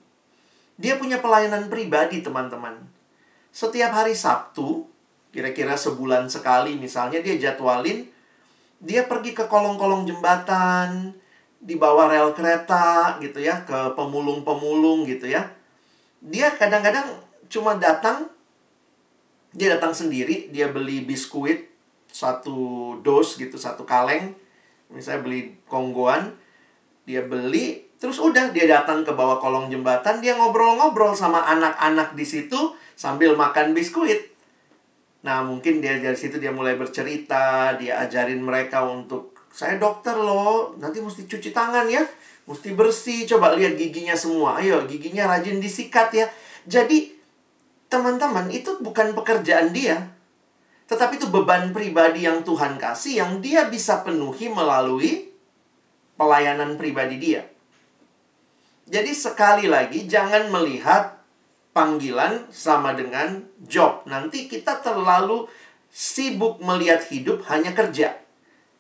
[0.77, 2.77] Dia punya pelayanan pribadi, teman-teman.
[3.53, 4.85] Setiap hari Sabtu,
[5.33, 8.13] kira-kira sebulan sekali misalnya dia jadwalin
[8.83, 11.15] dia pergi ke kolong-kolong jembatan,
[11.63, 15.47] di bawah rel kereta gitu ya, ke pemulung-pemulung gitu ya.
[16.19, 17.07] Dia kadang-kadang
[17.47, 18.27] cuma datang
[19.53, 21.69] dia datang sendiri, dia beli biskuit
[22.09, 24.33] satu dos gitu, satu kaleng.
[24.93, 26.37] Misalnya beli konggoan,
[27.07, 32.27] dia beli, Terus udah dia datang ke bawah kolong jembatan, dia ngobrol-ngobrol sama anak-anak di
[32.27, 34.35] situ sambil makan biskuit.
[35.23, 40.75] Nah, mungkin dia dari situ dia mulai bercerita, dia ajarin mereka untuk saya dokter loh,
[40.83, 42.03] nanti mesti cuci tangan ya,
[42.43, 44.59] mesti bersih, coba lihat giginya semua.
[44.59, 46.27] Ayo, giginya rajin disikat ya.
[46.67, 47.12] Jadi,
[47.93, 50.09] teman-teman, itu bukan pekerjaan dia.
[50.89, 55.29] Tetapi itu beban pribadi yang Tuhan kasih yang dia bisa penuhi melalui
[56.17, 57.45] pelayanan pribadi dia.
[58.89, 61.21] Jadi sekali lagi jangan melihat
[61.71, 64.03] panggilan sama dengan job.
[64.09, 65.47] Nanti kita terlalu
[65.87, 68.19] sibuk melihat hidup hanya kerja.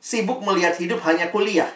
[0.03, 1.71] Sibuk melihat hidup hanya kuliah.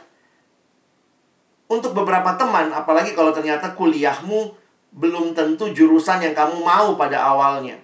[1.72, 7.80] Untuk beberapa teman, apalagi kalau ternyata kuliahmu belum tentu jurusan yang kamu mau pada awalnya.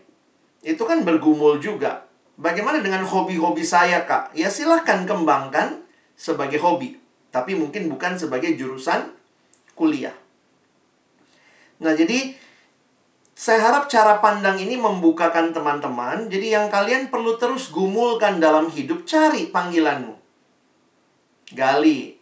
[0.64, 2.08] Itu kan bergumul juga.
[2.40, 4.34] Bagaimana dengan hobi-hobi saya, Kak?
[4.34, 5.84] Ya silahkan kembangkan
[6.18, 6.98] sebagai hobi.
[7.30, 9.12] Tapi mungkin bukan sebagai jurusan
[9.74, 10.14] kuliah.
[11.82, 12.38] Nah, jadi
[13.34, 16.30] saya harap cara pandang ini membukakan teman-teman.
[16.30, 20.16] Jadi yang kalian perlu terus gumulkan dalam hidup, cari panggilanmu.
[21.54, 22.18] Gali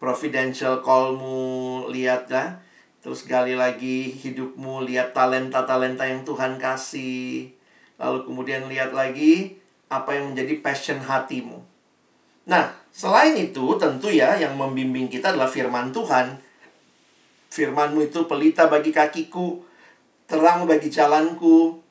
[0.00, 2.63] providential callmu, ya.
[3.04, 7.52] Terus gali lagi hidupmu, lihat talenta-talenta yang Tuhan kasih.
[8.00, 9.60] Lalu kemudian lihat lagi
[9.92, 11.60] apa yang menjadi passion hatimu.
[12.48, 16.40] Nah, selain itu tentu ya yang membimbing kita adalah firman Tuhan.
[17.52, 19.60] Firmanmu itu pelita bagi kakiku,
[20.24, 21.84] terang bagi jalanku.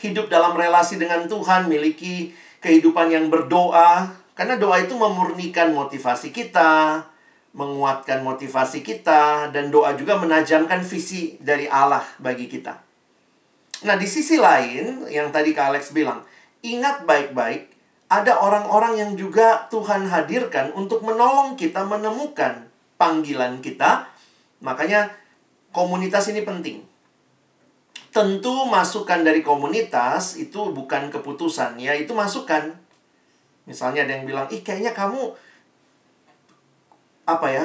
[0.00, 2.32] Hidup dalam relasi dengan Tuhan, miliki
[2.64, 4.08] kehidupan yang berdoa.
[4.32, 7.04] Karena doa itu memurnikan motivasi kita,
[7.50, 12.78] menguatkan motivasi kita, dan doa juga menajamkan visi dari Allah bagi kita.
[13.86, 16.22] Nah, di sisi lain, yang tadi Kak Alex bilang,
[16.62, 17.72] ingat baik-baik,
[18.10, 22.66] ada orang-orang yang juga Tuhan hadirkan untuk menolong kita menemukan
[23.00, 24.10] panggilan kita
[24.60, 25.08] Makanya
[25.72, 26.84] komunitas ini penting.
[28.12, 32.76] Tentu masukan dari komunitas itu bukan keputusan, ya itu masukan.
[33.64, 35.32] Misalnya ada yang bilang, ih kayaknya kamu
[37.38, 37.64] apa ya?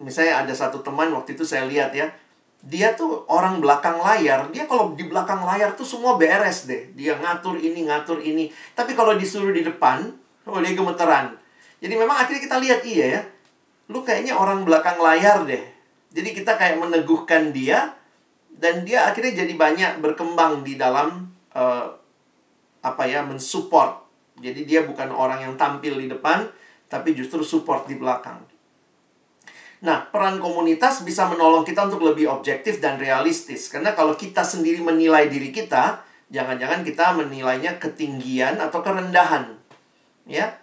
[0.00, 2.08] Misalnya ada satu teman waktu itu saya lihat ya,
[2.64, 4.48] dia tuh orang belakang layar.
[4.50, 6.90] Dia kalau di belakang layar tuh semua beres deh.
[6.96, 8.48] Dia ngatur ini, ngatur ini.
[8.74, 10.08] Tapi kalau disuruh di depan,
[10.48, 11.36] oh dia gemeteran.
[11.78, 13.22] Jadi memang akhirnya kita lihat iya ya.
[13.92, 15.62] Lu kayaknya orang belakang layar deh.
[16.10, 17.92] Jadi kita kayak meneguhkan dia
[18.56, 21.86] dan dia akhirnya jadi banyak berkembang di dalam uh,
[22.80, 24.02] apa ya mensupport.
[24.40, 26.48] Jadi dia bukan orang yang tampil di depan
[26.88, 28.55] tapi justru support di belakang.
[29.84, 33.68] Nah, peran komunitas bisa menolong kita untuk lebih objektif dan realistis.
[33.68, 36.00] Karena kalau kita sendiri menilai diri kita,
[36.32, 39.52] jangan-jangan kita menilainya ketinggian atau kerendahan.
[40.24, 40.56] Ya,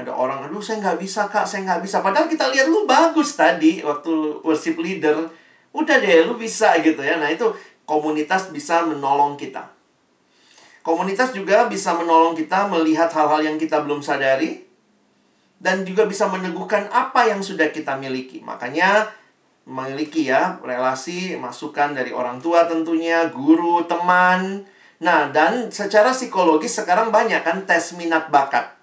[0.00, 2.00] ada orang aduh saya nggak bisa kak saya nggak bisa.
[2.00, 5.28] Padahal kita lihat lu bagus tadi waktu worship leader.
[5.70, 7.20] Udah deh lu bisa gitu ya.
[7.20, 7.46] Nah itu
[7.86, 9.66] komunitas bisa menolong kita.
[10.80, 14.69] Komunitas juga bisa menolong kita melihat hal-hal yang kita belum sadari
[15.60, 19.12] dan juga bisa meneguhkan apa yang sudah kita miliki makanya
[19.68, 24.64] memiliki ya relasi masukan dari orang tua tentunya guru teman
[25.00, 28.80] nah dan secara psikologis sekarang banyak kan tes minat bakat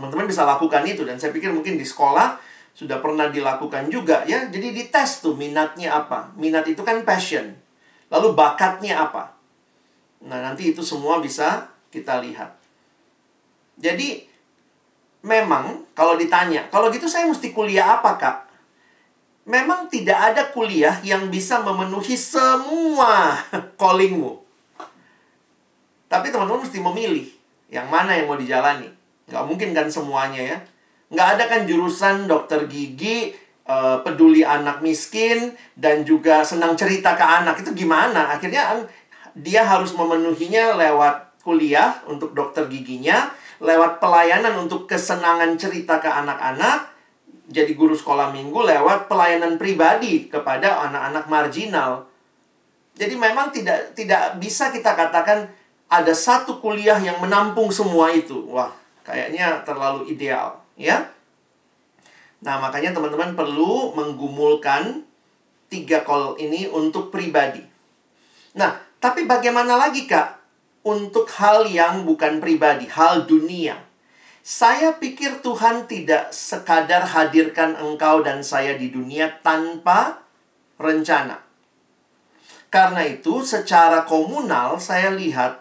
[0.00, 2.40] Teman-teman bisa lakukan itu dan saya pikir mungkin di sekolah
[2.72, 4.48] sudah pernah dilakukan juga ya.
[4.48, 6.32] Jadi dites tuh minatnya apa.
[6.40, 7.52] Minat itu kan passion.
[8.08, 9.36] Lalu bakatnya apa.
[10.24, 12.56] Nah, nanti itu semua bisa kita lihat.
[13.76, 14.29] Jadi
[15.20, 18.36] memang kalau ditanya, kalau gitu saya mesti kuliah apa, Kak?
[19.48, 23.40] Memang tidak ada kuliah yang bisa memenuhi semua
[23.80, 24.40] callingmu.
[26.10, 27.26] Tapi teman-teman mesti memilih
[27.70, 28.90] yang mana yang mau dijalani.
[29.30, 30.58] Nggak mungkin kan semuanya ya.
[31.10, 33.34] Nggak ada kan jurusan dokter gigi,
[33.66, 37.62] uh, peduli anak miskin, dan juga senang cerita ke anak.
[37.62, 38.34] Itu gimana?
[38.34, 38.86] Akhirnya
[39.38, 46.90] dia harus memenuhinya lewat kuliah untuk dokter giginya, lewat pelayanan untuk kesenangan cerita ke anak-anak,
[47.46, 52.08] jadi guru sekolah minggu lewat pelayanan pribadi kepada anak-anak marginal.
[52.96, 55.48] Jadi memang tidak tidak bisa kita katakan
[55.90, 58.48] ada satu kuliah yang menampung semua itu.
[58.48, 58.70] Wah,
[59.10, 61.08] Kayaknya terlalu ideal, ya.
[62.46, 65.02] Nah, makanya teman-teman perlu menggumulkan
[65.66, 67.64] tiga call ini untuk pribadi.
[68.54, 70.39] Nah, tapi bagaimana lagi, Kak?
[70.80, 73.76] Untuk hal yang bukan pribadi, hal dunia.
[74.40, 80.24] Saya pikir Tuhan tidak sekadar hadirkan engkau dan saya di dunia tanpa
[80.80, 81.44] rencana.
[82.72, 85.60] Karena itu, secara komunal saya lihat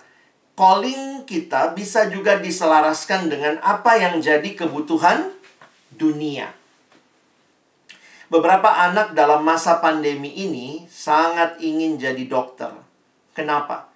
[0.56, 5.28] calling kita bisa juga diselaraskan dengan apa yang jadi kebutuhan
[5.92, 6.56] dunia.
[8.30, 12.70] Beberapa anak dalam masa pandemi ini sangat ingin jadi dokter.
[13.34, 13.89] Kenapa?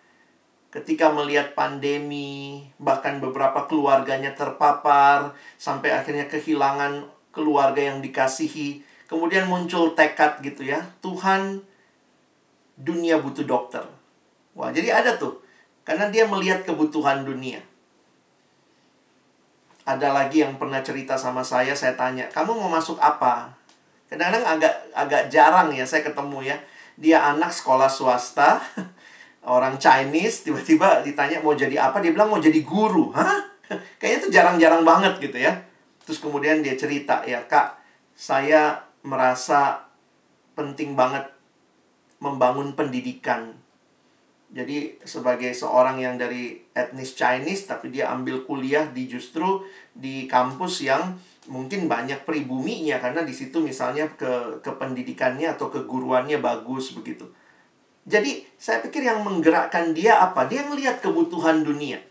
[0.74, 9.94] Ketika melihat pandemi, bahkan beberapa keluarganya terpapar, sampai akhirnya kehilangan keluarga yang dikasihi, kemudian muncul
[9.94, 11.62] tekad gitu ya, Tuhan,
[12.74, 13.86] dunia butuh dokter.
[14.58, 15.46] Wah, jadi ada tuh,
[15.86, 17.62] karena dia melihat kebutuhan dunia.
[19.86, 23.54] Ada lagi yang pernah cerita sama saya, saya tanya, kamu mau masuk apa?
[24.10, 26.58] Kadang-kadang agak agak jarang ya saya ketemu ya.
[26.94, 28.62] Dia anak sekolah swasta,
[29.48, 33.12] orang Chinese, tiba-tiba ditanya mau jadi apa, dia bilang mau jadi guru.
[33.12, 33.44] Hah?
[34.00, 35.54] Kayaknya itu jarang-jarang banget gitu ya.
[36.04, 37.80] Terus kemudian dia cerita, ya kak,
[38.16, 39.88] saya merasa
[40.56, 41.28] penting banget
[42.24, 43.56] membangun pendidikan.
[44.54, 50.86] Jadi sebagai seorang yang dari etnis Chinese, tapi dia ambil kuliah di justru di kampus
[50.86, 51.18] yang
[51.50, 57.28] mungkin banyak pribuminya karena di situ misalnya ke kependidikannya atau keguruannya bagus begitu.
[58.04, 60.44] Jadi saya pikir yang menggerakkan dia apa?
[60.52, 62.04] Dia melihat kebutuhan dunia.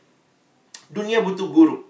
[0.89, 1.85] Dunia butuh guru.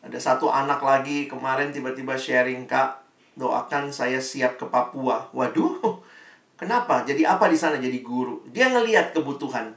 [0.00, 3.00] Ada satu anak lagi kemarin tiba-tiba sharing kak
[3.36, 5.28] doakan saya siap ke Papua.
[5.32, 6.00] Waduh,
[6.60, 7.04] kenapa?
[7.04, 8.44] Jadi apa di sana jadi guru?
[8.52, 9.72] Dia ngelihat kebutuhan.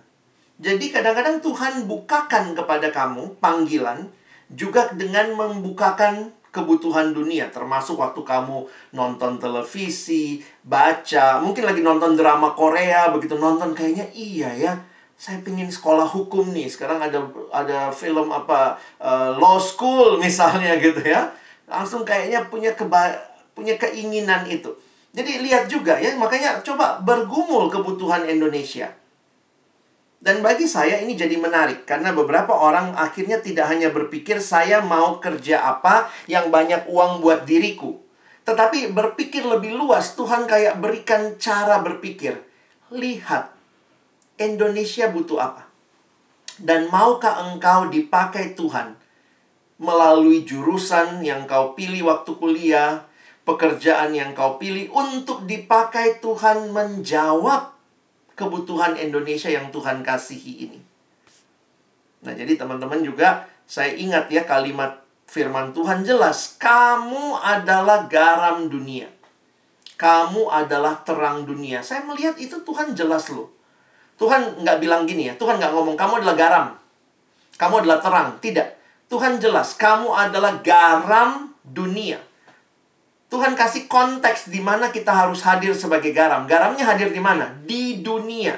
[0.59, 4.07] Jadi kadang-kadang Tuhan bukakan kepada kamu panggilan
[4.51, 12.53] juga dengan membukakan kebutuhan dunia termasuk waktu kamu nonton televisi, baca, mungkin lagi nonton drama
[12.53, 14.73] Korea begitu nonton kayaknya iya ya.
[15.17, 16.69] Saya pingin sekolah hukum nih.
[16.69, 21.33] Sekarang ada ada film apa uh, law school misalnya gitu ya.
[21.65, 23.17] Langsung kayaknya punya keba
[23.57, 24.69] punya keinginan itu.
[25.13, 28.89] Jadi lihat juga ya, makanya coba bergumul kebutuhan Indonesia.
[30.23, 35.19] Dan bagi saya ini jadi menarik karena beberapa orang akhirnya tidak hanya berpikir saya mau
[35.19, 37.99] kerja apa yang banyak uang buat diriku.
[38.47, 42.39] Tetapi berpikir lebih luas, Tuhan kayak berikan cara berpikir.
[42.95, 43.51] Lihat,
[44.39, 45.67] Indonesia butuh apa?
[46.55, 48.95] Dan maukah engkau dipakai Tuhan
[49.75, 53.03] melalui jurusan yang kau pilih waktu kuliah,
[53.43, 57.72] pekerjaan yang kau pilih untuk dipakai Tuhan menjawab
[58.33, 60.79] kebutuhan Indonesia yang Tuhan kasihi ini.
[62.23, 69.09] Nah, jadi teman-teman juga saya ingat ya kalimat firman Tuhan jelas, kamu adalah garam dunia.
[69.97, 71.81] Kamu adalah terang dunia.
[71.81, 73.49] Saya melihat itu Tuhan jelas loh.
[74.19, 76.67] Tuhan nggak bilang gini ya, Tuhan nggak ngomong kamu adalah garam.
[77.57, 78.27] Kamu adalah terang.
[78.41, 78.67] Tidak.
[79.09, 82.17] Tuhan jelas, kamu adalah garam dunia.
[83.33, 86.45] Tuhan kasih konteks di mana kita harus hadir sebagai garam.
[86.45, 87.49] Garamnya hadir di mana?
[87.65, 88.53] Di dunia.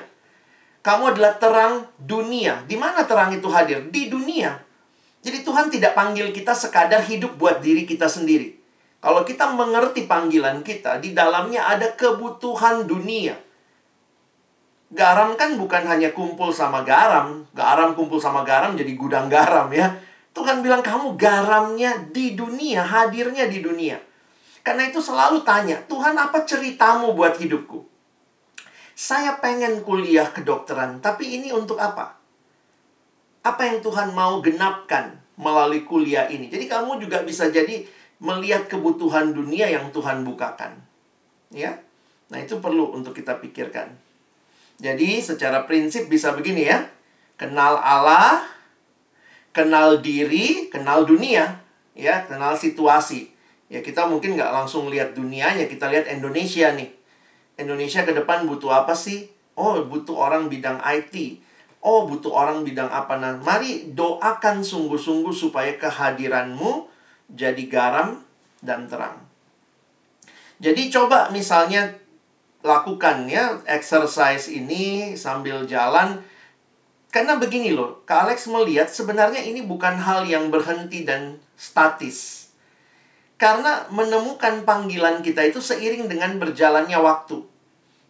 [0.83, 2.59] Kamu adalah terang dunia.
[2.67, 3.87] Di mana terang itu hadir?
[3.87, 4.51] Di dunia.
[5.23, 8.51] Jadi Tuhan tidak panggil kita sekadar hidup buat diri kita sendiri.
[8.99, 13.39] Kalau kita mengerti panggilan kita, di dalamnya ada kebutuhan dunia.
[14.91, 17.47] Garam kan bukan hanya kumpul sama garam.
[17.55, 19.95] Garam kumpul sama garam jadi gudang garam ya.
[20.35, 24.14] Tuhan bilang kamu garamnya di dunia, hadirnya di dunia.
[24.65, 27.85] Karena itu selalu tanya, Tuhan apa ceritamu buat hidupku?
[28.97, 32.17] Saya pengen kuliah kedokteran, tapi ini untuk apa?
[33.45, 36.49] Apa yang Tuhan mau genapkan melalui kuliah ini?
[36.49, 37.85] Jadi kamu juga bisa jadi
[38.17, 40.81] melihat kebutuhan dunia yang Tuhan bukakan.
[41.53, 41.85] Ya.
[42.33, 43.93] Nah, itu perlu untuk kita pikirkan.
[44.81, 46.89] Jadi, secara prinsip bisa begini ya.
[47.37, 48.41] Kenal Allah,
[49.53, 51.61] kenal diri, kenal dunia,
[51.93, 53.34] ya, kenal situasi.
[53.69, 56.89] Ya kita mungkin nggak langsung lihat dunianya, kita lihat Indonesia nih.
[57.57, 59.31] Indonesia ke depan butuh apa sih?
[59.55, 61.41] Oh, butuh orang bidang IT.
[61.85, 63.15] Oh, butuh orang bidang apa?
[63.15, 66.89] Nah, mari doakan sungguh-sungguh supaya kehadiranmu
[67.31, 68.21] jadi garam
[68.61, 69.21] dan terang.
[70.59, 71.93] Jadi coba misalnya
[72.65, 76.21] lakukan ya exercise ini sambil jalan.
[77.13, 82.44] Karena begini loh, Kak Alex melihat sebenarnya ini bukan hal yang berhenti dan statis.
[83.35, 87.43] Karena menemukan panggilan kita itu seiring dengan berjalannya waktu.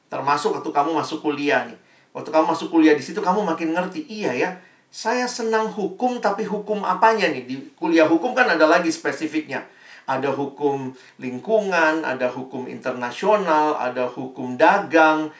[0.05, 1.77] Termasuk waktu kamu masuk kuliah nih.
[2.13, 4.49] Waktu kamu masuk kuliah di situ kamu makin ngerti, iya ya.
[4.93, 7.43] Saya senang hukum tapi hukum apanya nih?
[7.43, 9.65] Di kuliah hukum kan ada lagi spesifiknya.
[10.05, 15.33] Ada hukum lingkungan, ada hukum internasional, ada hukum dagang.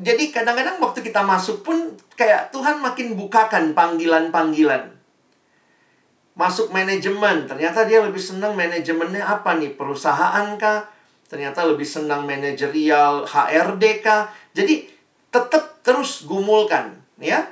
[0.00, 4.95] Jadi kadang-kadang waktu kita masuk pun kayak Tuhan makin bukakan panggilan-panggilan
[6.36, 7.48] masuk manajemen.
[7.48, 9.72] Ternyata dia lebih senang manajemennya apa nih?
[9.74, 10.86] Perusahaan kah?
[11.26, 14.30] Ternyata lebih senang manajerial HRD kah?
[14.54, 14.86] Jadi
[15.32, 17.50] tetap terus gumulkan, ya.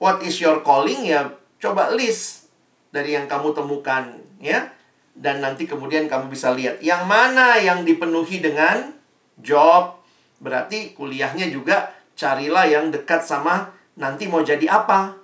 [0.00, 1.36] What is your calling ya?
[1.60, 2.48] Coba list
[2.94, 4.72] dari yang kamu temukan, ya.
[5.12, 8.96] dan nanti kemudian kamu bisa lihat yang mana yang dipenuhi dengan
[9.36, 10.00] job.
[10.40, 15.14] Berarti kuliahnya juga carilah yang dekat sama nanti mau jadi apa.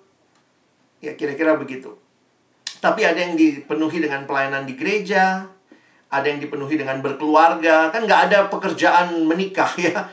[1.01, 1.97] Ya kira-kira begitu.
[2.79, 5.47] Tapi ada yang dipenuhi dengan pelayanan di gereja,
[6.09, 7.91] ada yang dipenuhi dengan berkeluarga.
[7.91, 10.07] Kan nggak ada pekerjaan menikah ya.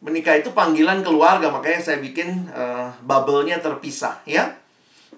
[0.00, 4.56] Menikah itu panggilan keluarga, makanya saya bikin uh, bubble-nya terpisah ya.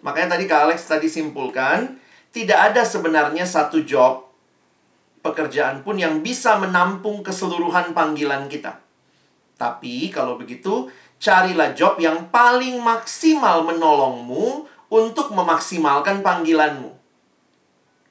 [0.02, 2.02] Makanya tadi Kak Alex tadi simpulkan,
[2.34, 4.26] tidak ada sebenarnya satu job
[5.22, 8.82] pekerjaan pun yang bisa menampung keseluruhan panggilan kita.
[9.54, 10.90] Tapi kalau begitu,
[11.22, 16.92] carilah job yang paling maksimal menolongmu untuk memaksimalkan panggilanmu.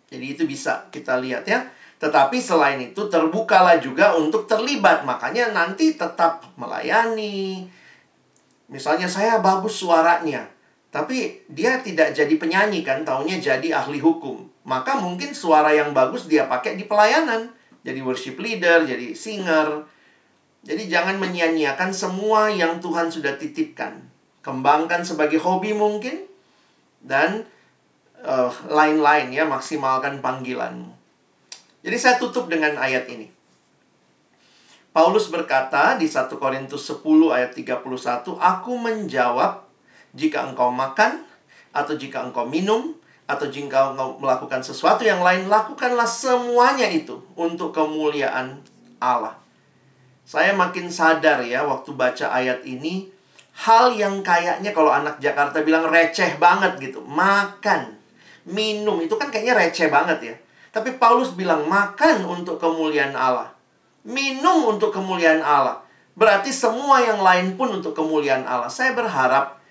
[0.10, 1.70] Jadi itu bisa kita lihat ya.
[2.02, 5.06] Tetapi selain itu terbukalah juga untuk terlibat.
[5.06, 7.70] Makanya nanti tetap melayani.
[8.66, 10.50] Misalnya saya bagus suaranya.
[10.90, 14.44] Tapi dia tidak jadi penyanyi kan, taunya jadi ahli hukum.
[14.68, 17.54] Maka mungkin suara yang bagus dia pakai di pelayanan.
[17.86, 19.86] Jadi worship leader, jadi singer.
[20.66, 24.02] Jadi jangan menyia-nyiakan semua yang Tuhan sudah titipkan.
[24.42, 26.31] Kembangkan sebagai hobi mungkin.
[27.02, 27.44] Dan
[28.22, 30.94] uh, lain-lain ya, maksimalkan panggilanmu.
[31.82, 33.30] Jadi saya tutup dengan ayat ini.
[34.92, 37.82] Paulus berkata di 1 Korintus 10 ayat 31,
[38.38, 39.64] Aku menjawab,
[40.12, 41.24] jika engkau makan,
[41.72, 42.92] atau jika engkau minum,
[43.24, 48.60] atau jika engkau melakukan sesuatu yang lain, lakukanlah semuanya itu untuk kemuliaan
[49.00, 49.40] Allah.
[50.28, 53.08] Saya makin sadar ya waktu baca ayat ini,
[53.62, 57.06] hal yang kayaknya kalau anak Jakarta bilang receh banget gitu.
[57.06, 57.94] Makan,
[58.50, 60.36] minum, itu kan kayaknya receh banget ya.
[60.72, 63.54] Tapi Paulus bilang makan untuk kemuliaan Allah.
[64.02, 65.84] Minum untuk kemuliaan Allah.
[66.18, 68.72] Berarti semua yang lain pun untuk kemuliaan Allah.
[68.72, 69.62] Saya berharap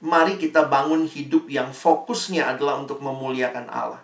[0.00, 4.00] mari kita bangun hidup yang fokusnya adalah untuk memuliakan Allah.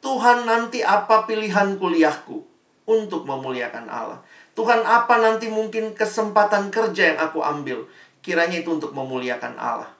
[0.00, 2.46] Tuhan nanti apa pilihan kuliahku
[2.86, 4.22] untuk memuliakan Allah.
[4.56, 7.84] Tuhan apa nanti mungkin kesempatan kerja yang aku ambil.
[8.26, 9.94] Kiranya itu untuk memuliakan Allah.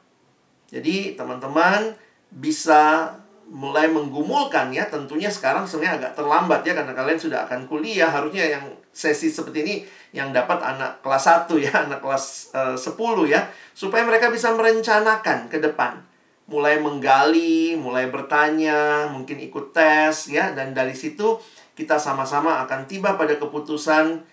[0.66, 1.95] Jadi teman-teman
[2.27, 3.14] bisa
[3.47, 4.91] mulai menggumulkan ya.
[4.91, 8.11] Tentunya sekarang sebenarnya agak terlambat ya karena kalian sudah akan kuliah.
[8.11, 9.74] Harusnya yang sesi seperti ini
[10.11, 13.47] yang dapat anak kelas 1 ya anak kelas eh, uh, 10 ya.
[13.70, 16.03] Supaya mereka bisa merencanakan ke depan.
[16.51, 20.51] Mulai menggali mulai bertanya mungkin ikut tes ya.
[20.51, 21.39] Dan dari situ
[21.79, 24.27] kita sama-sama akan tiba pada keputusan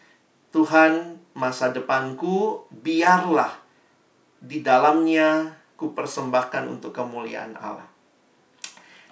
[0.49, 3.62] Tuhan masa depanku biarlah
[4.43, 7.93] di dalamnya ku persembahkan untuk kemuliaan Allah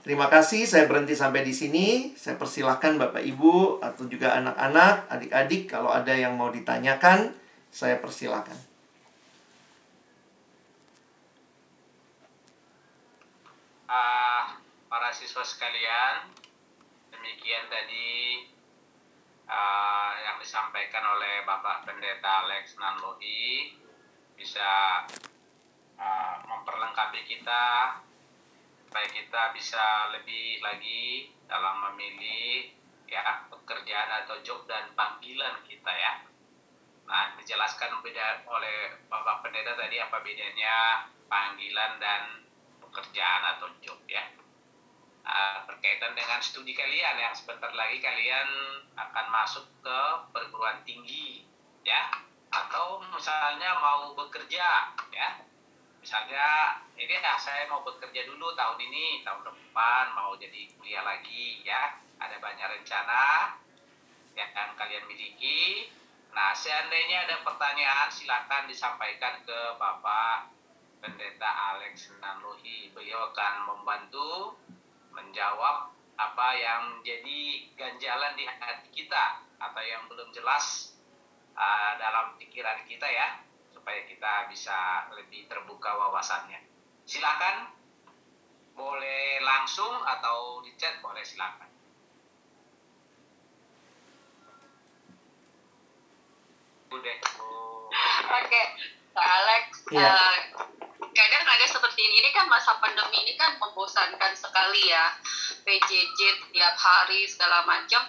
[0.02, 2.18] Terima kasih, saya berhenti sampai di sini.
[2.18, 7.30] Saya persilahkan Bapak Ibu atau juga anak-anak, adik-adik kalau ada yang mau ditanyakan,
[7.70, 8.58] saya persilahkan.
[13.86, 14.58] Uh,
[14.90, 16.34] para siswa sekalian,
[17.14, 18.50] demikian tadi
[19.46, 23.78] uh, yang disampaikan oleh Bapak Pendeta Alex Nanlohi
[24.42, 25.06] bisa
[26.02, 27.94] uh, memperlengkapi kita
[28.89, 32.74] supaya kita bisa lebih lagi dalam memilih
[33.06, 36.26] ya pekerjaan atau job dan panggilan kita ya.
[37.06, 42.42] Nah, dijelaskan beda oleh Bapak Pendeta tadi apa bedanya panggilan dan
[42.82, 44.26] pekerjaan atau job ya.
[45.22, 48.50] Nah, berkaitan dengan studi kalian yang sebentar lagi kalian
[48.98, 50.00] akan masuk ke
[50.34, 51.46] perguruan tinggi
[51.86, 55.30] ya atau misalnya mau bekerja ya.
[56.04, 61.64] Misalnya ini ya saya mau bekerja dulu tahun ini tahun depan mau jadi kuliah lagi
[61.64, 61.95] ya.
[62.20, 63.56] Ada banyak rencana
[64.36, 65.89] yang kalian miliki.
[66.32, 70.52] Nah seandainya ada pertanyaan silakan disampaikan ke bapak
[71.02, 74.56] pendeta Alex Nanlohi beliau akan membantu
[75.12, 80.91] menjawab apa yang jadi ganjalan di hati kita atau yang belum jelas
[81.62, 83.38] uh, dalam pikiran kita ya
[83.70, 86.57] supaya kita bisa lebih terbuka wawasannya.
[87.05, 87.70] Silakan,
[88.74, 91.70] boleh langsung atau di chat boleh silakan.
[96.91, 97.07] Oke,
[98.28, 98.66] okay.
[99.16, 99.64] Alex.
[99.95, 100.12] Yeah.
[100.12, 100.36] Uh,
[101.12, 105.16] kadang ada seperti ini, ini kan masa pandemi ini kan membosankan sekali ya.
[105.62, 106.20] PJJ
[106.51, 108.01] tiap hari segala macam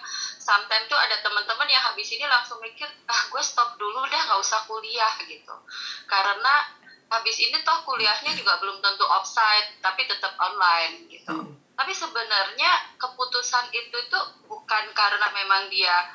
[0.43, 4.39] sometimes tuh ada teman-teman yang habis ini langsung mikir ah gue stop dulu deh nggak
[4.43, 5.55] usah kuliah gitu.
[6.03, 6.83] Karena
[7.13, 11.29] habis ini toh kuliahnya juga belum tentu offsite tapi tetap online gitu.
[11.29, 11.53] Hmm.
[11.73, 16.05] tapi sebenarnya keputusan itu tuh bukan karena memang dia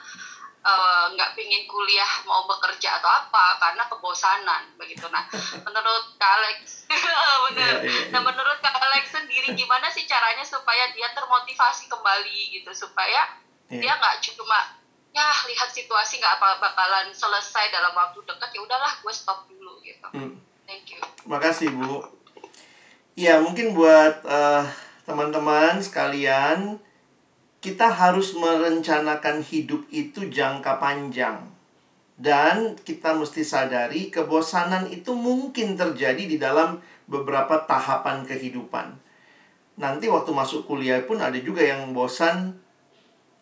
[0.62, 5.06] eh, nggak uh, pingin kuliah mau bekerja atau apa karena kebosanan begitu.
[5.10, 5.26] Nah
[5.66, 6.86] menurut Kak Alex
[7.50, 8.10] benar yeah, yeah, yeah.
[8.14, 12.70] nah menurut Kak Alex sendiri gimana sih caranya supaya dia termotivasi kembali gitu?
[12.74, 13.26] Supaya
[13.68, 13.82] yeah.
[13.84, 14.76] dia nggak cuma
[15.12, 19.80] ya lihat situasi nggak apa bakalan selesai dalam waktu dekat ya udahlah gue stop dulu
[19.80, 20.36] gitu hmm.
[20.68, 22.04] thank you makasih bu
[23.18, 24.64] ya mungkin buat uh,
[25.08, 26.80] teman-teman sekalian
[27.58, 31.42] kita harus merencanakan hidup itu jangka panjang.
[32.18, 38.98] Dan kita mesti sadari kebosanan itu mungkin terjadi di dalam beberapa tahapan kehidupan.
[39.78, 42.58] Nanti waktu masuk kuliah pun ada juga yang bosan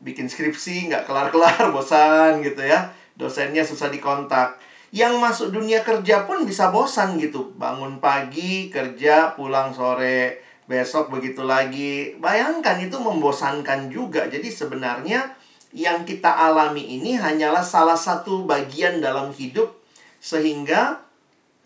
[0.00, 2.92] bikin skripsi, nggak kelar-kelar, bosan gitu ya.
[3.16, 4.60] Dosennya susah dikontak.
[4.94, 7.52] Yang masuk dunia kerja pun bisa bosan gitu.
[7.56, 12.18] Bangun pagi, kerja, pulang sore besok begitu lagi.
[12.18, 14.26] Bayangkan itu membosankan juga.
[14.26, 15.34] Jadi sebenarnya
[15.74, 19.76] yang kita alami ini hanyalah salah satu bagian dalam hidup
[20.22, 21.06] sehingga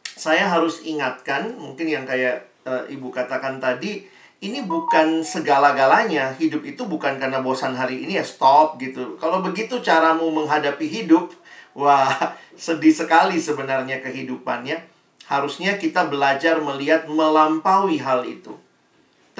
[0.04, 4.04] saya harus ingatkan mungkin yang kayak uh, ibu katakan tadi
[4.41, 9.80] ini bukan segala-galanya hidup itu bukan karena bosan hari ini ya stop gitu kalau begitu
[9.84, 11.32] caramu menghadapi hidup
[11.76, 12.09] wah
[12.57, 14.80] sedih sekali sebenarnya kehidupannya
[15.28, 18.57] harusnya kita belajar melihat melampaui hal itu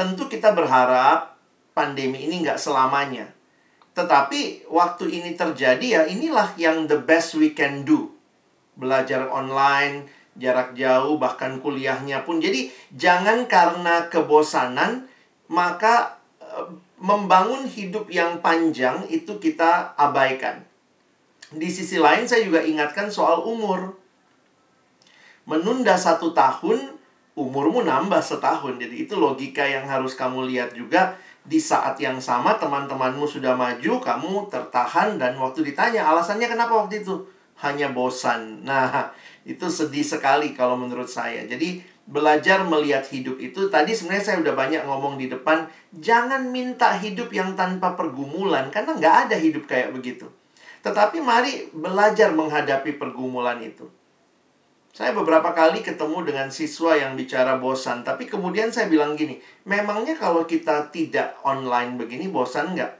[0.01, 1.37] Tentu kita berharap
[1.77, 3.29] pandemi ini nggak selamanya.
[3.93, 8.09] Tetapi waktu ini terjadi ya inilah yang the best we can do.
[8.81, 10.09] Belajar online,
[10.41, 12.41] jarak jauh, bahkan kuliahnya pun.
[12.41, 15.07] Jadi jangan karena kebosanan
[15.53, 20.65] maka e, membangun hidup yang panjang itu kita abaikan.
[21.53, 24.01] Di sisi lain saya juga ingatkan soal umur.
[25.45, 26.97] Menunda satu tahun
[27.35, 28.81] umurmu nambah setahun.
[28.81, 33.99] Jadi itu logika yang harus kamu lihat juga di saat yang sama teman-temanmu sudah maju,
[33.99, 37.25] kamu tertahan dan waktu ditanya alasannya kenapa waktu itu
[37.61, 38.65] hanya bosan.
[38.65, 39.13] Nah,
[39.45, 41.47] itu sedih sekali kalau menurut saya.
[41.49, 41.81] Jadi
[42.11, 47.31] belajar melihat hidup itu tadi sebenarnya saya udah banyak ngomong di depan jangan minta hidup
[47.31, 50.27] yang tanpa pergumulan karena nggak ada hidup kayak begitu.
[50.81, 53.87] Tetapi mari belajar menghadapi pergumulan itu.
[54.91, 60.19] Saya beberapa kali ketemu dengan siswa yang bicara bosan, tapi kemudian saya bilang gini, memangnya
[60.19, 62.99] kalau kita tidak online begini bosan nggak?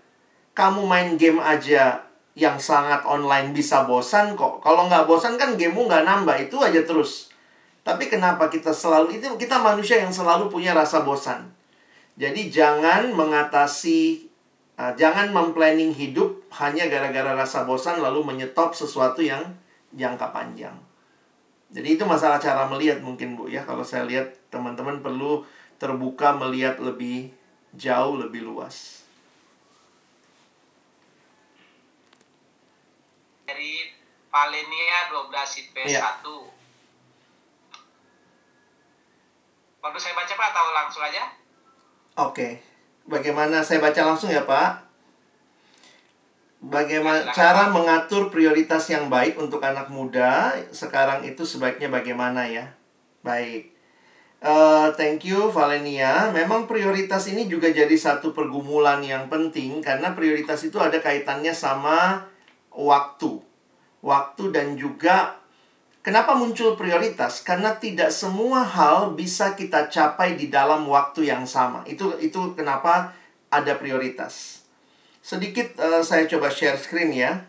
[0.55, 4.63] Kamu main game aja yang sangat online bisa bosan kok.
[4.63, 7.31] Kalau nggak bosan kan gamemu nggak nambah, itu aja terus.
[7.83, 11.51] Tapi kenapa kita selalu, itu kita manusia yang selalu punya rasa bosan.
[12.21, 14.29] Jadi jangan mengatasi,
[14.77, 19.57] uh, jangan memplanning hidup hanya gara-gara rasa bosan lalu menyetop sesuatu yang
[19.97, 20.77] jangka panjang.
[21.71, 23.63] Jadi itu masalah cara melihat mungkin Bu ya.
[23.63, 25.47] Kalau saya lihat teman-teman perlu
[25.79, 27.31] terbuka melihat lebih
[27.79, 29.00] jauh, lebih luas.
[33.51, 33.83] Dari
[34.31, 36.23] Palenia 12 IP ya.
[36.23, 36.23] 1.
[39.83, 41.35] Perlu saya baca Pak atau langsung aja?
[42.31, 42.63] Oke.
[43.11, 44.87] Bagaimana saya baca langsung ya Pak?
[46.63, 52.71] Bagaimana cara mengatur prioritas yang baik untuk anak muda sekarang itu sebaiknya bagaimana ya?
[53.27, 53.75] Baik.
[54.39, 56.31] Uh, thank you Valenia.
[56.31, 62.30] Memang prioritas ini juga jadi satu pergumulan yang penting karena prioritas itu ada kaitannya sama
[62.87, 63.43] waktu.
[64.01, 65.37] Waktu dan juga
[66.01, 67.45] kenapa muncul prioritas?
[67.45, 71.85] Karena tidak semua hal bisa kita capai di dalam waktu yang sama.
[71.85, 73.13] Itu itu kenapa
[73.53, 74.65] ada prioritas.
[75.21, 77.45] Sedikit uh, saya coba share screen ya.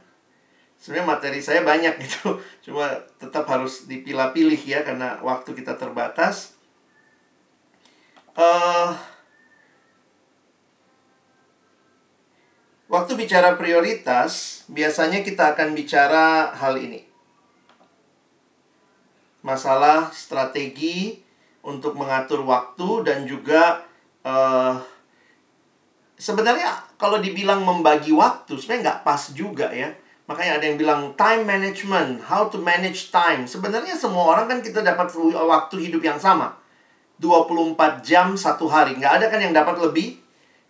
[0.81, 2.41] Sebenarnya materi saya banyak gitu.
[2.65, 2.89] Cuma
[3.21, 6.57] tetap harus dipilah-pilih ya karena waktu kita terbatas.
[8.35, 8.95] Uh,
[12.91, 17.07] waktu bicara prioritas, biasanya kita akan bicara hal ini.
[19.41, 21.23] Masalah strategi
[21.63, 23.87] untuk mengatur waktu dan juga
[24.27, 24.75] uh,
[26.19, 29.95] sebenarnya kalau dibilang membagi waktu sebenarnya nggak pas juga ya.
[30.29, 33.49] Makanya ada yang bilang time management how to manage time.
[33.49, 36.59] Sebenarnya semua orang kan kita dapat waktu hidup yang sama.
[37.17, 38.97] 24 jam satu hari.
[38.99, 40.21] Nggak ada kan yang dapat lebih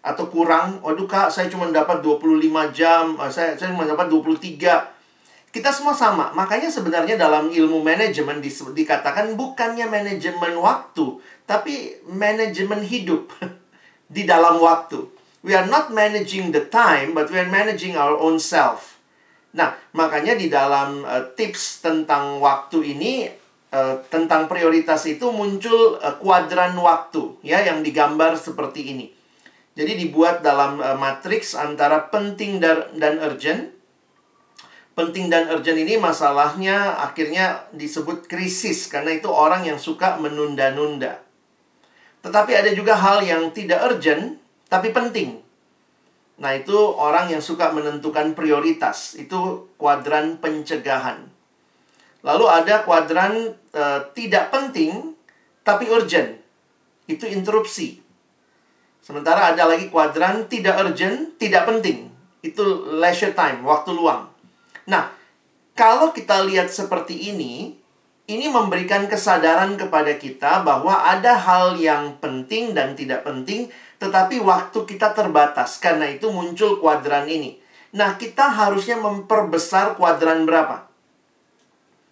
[0.01, 5.53] atau kurang waduh kak saya cuma dapat 25 jam eh, saya saya cuma dapat 23
[5.53, 12.81] kita semua sama makanya sebenarnya dalam ilmu manajemen di, dikatakan bukannya manajemen waktu tapi manajemen
[12.81, 13.29] hidup
[14.15, 18.37] di dalam waktu we are not managing the time, but we are managing our own
[18.37, 19.01] self.
[19.51, 23.27] Nah, makanya di dalam uh, tips tentang waktu ini,
[23.73, 29.11] uh, tentang prioritas itu muncul uh, kuadran waktu, ya, yang digambar seperti ini.
[29.71, 33.77] Jadi dibuat dalam uh, matriks antara penting dan, dan urgent.
[34.91, 41.23] penting dan urgent ini masalahnya akhirnya disebut krisis karena itu orang yang suka menunda-nunda.
[42.21, 45.39] Tetapi ada juga hal yang tidak urgent tapi penting.
[46.41, 49.13] Nah, itu orang yang suka menentukan prioritas.
[49.13, 51.29] Itu kuadran pencegahan.
[52.25, 53.83] Lalu ada kuadran e,
[54.17, 55.13] tidak penting
[55.61, 56.41] tapi urgent.
[57.05, 58.01] Itu interupsi.
[59.01, 62.13] Sementara ada lagi kuadran tidak urgent, tidak penting.
[62.45, 64.29] Itu leisure time, waktu luang.
[64.85, 65.09] Nah,
[65.73, 67.73] kalau kita lihat seperti ini,
[68.29, 74.85] ini memberikan kesadaran kepada kita bahwa ada hal yang penting dan tidak penting, tetapi waktu
[74.85, 75.81] kita terbatas.
[75.81, 77.57] Karena itu muncul kuadran ini.
[77.97, 80.87] Nah, kita harusnya memperbesar kuadran berapa?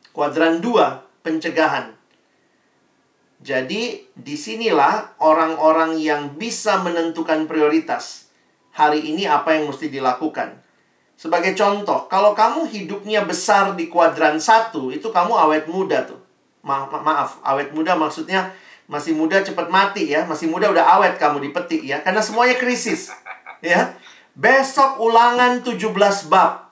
[0.10, 1.99] Kuadran 2, pencegahan.
[3.40, 8.28] Jadi, di sinilah orang-orang yang bisa menentukan prioritas.
[8.76, 10.60] Hari ini apa yang mesti dilakukan.
[11.20, 16.20] Sebagai contoh, kalau kamu hidupnya besar di kuadran satu, itu kamu awet muda tuh.
[16.64, 18.56] Ma ma maaf, awet muda maksudnya
[18.88, 20.24] masih muda cepat mati ya.
[20.24, 22.00] Masih muda udah awet kamu di peti ya.
[22.04, 23.12] Karena semuanya krisis.
[23.60, 24.00] Ya.
[24.40, 26.72] Besok ulangan 17 bab.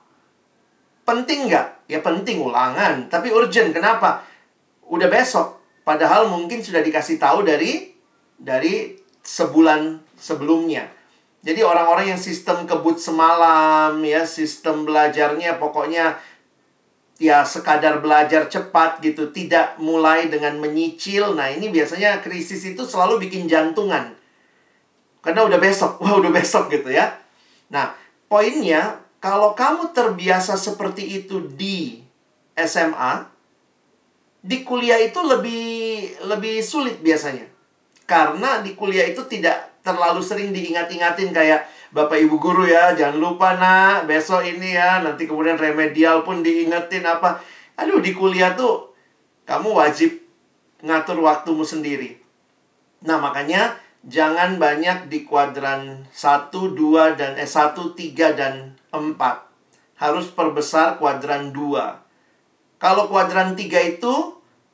[1.03, 1.91] Penting nggak?
[1.91, 3.11] Ya penting ulangan.
[3.11, 3.75] Tapi urgent.
[3.75, 4.23] Kenapa?
[4.87, 5.56] Udah besok.
[5.87, 7.95] Padahal mungkin sudah dikasih tahu dari
[8.35, 10.91] dari sebulan sebelumnya.
[11.47, 16.19] Jadi orang-orang yang sistem kebut semalam ya, sistem belajarnya pokoknya
[17.23, 21.39] ya sekadar belajar cepat gitu, tidak mulai dengan menyicil.
[21.39, 24.11] Nah, ini biasanya krisis itu selalu bikin jantungan.
[25.23, 27.15] Karena udah besok, wah udah besok gitu ya.
[27.71, 27.95] Nah,
[28.27, 32.03] poinnya kalau kamu terbiasa seperti itu di
[32.59, 33.36] SMA,
[34.41, 35.65] di kuliah itu lebih
[36.25, 37.45] lebih sulit biasanya.
[38.07, 43.55] Karena di kuliah itu tidak terlalu sering diingat-ingatin kayak Bapak Ibu guru ya, jangan lupa
[43.55, 47.39] nak, besok ini ya, nanti kemudian remedial pun diingetin apa.
[47.79, 48.91] Aduh, di kuliah tuh
[49.47, 50.11] kamu wajib
[50.83, 52.19] ngatur waktumu sendiri.
[53.07, 59.15] Nah, makanya jangan banyak di kuadran 1, 2, dan eh, 1, 3, dan 4.
[59.95, 62.06] Harus perbesar kuadran 2.
[62.77, 64.13] Kalau kuadran 3 itu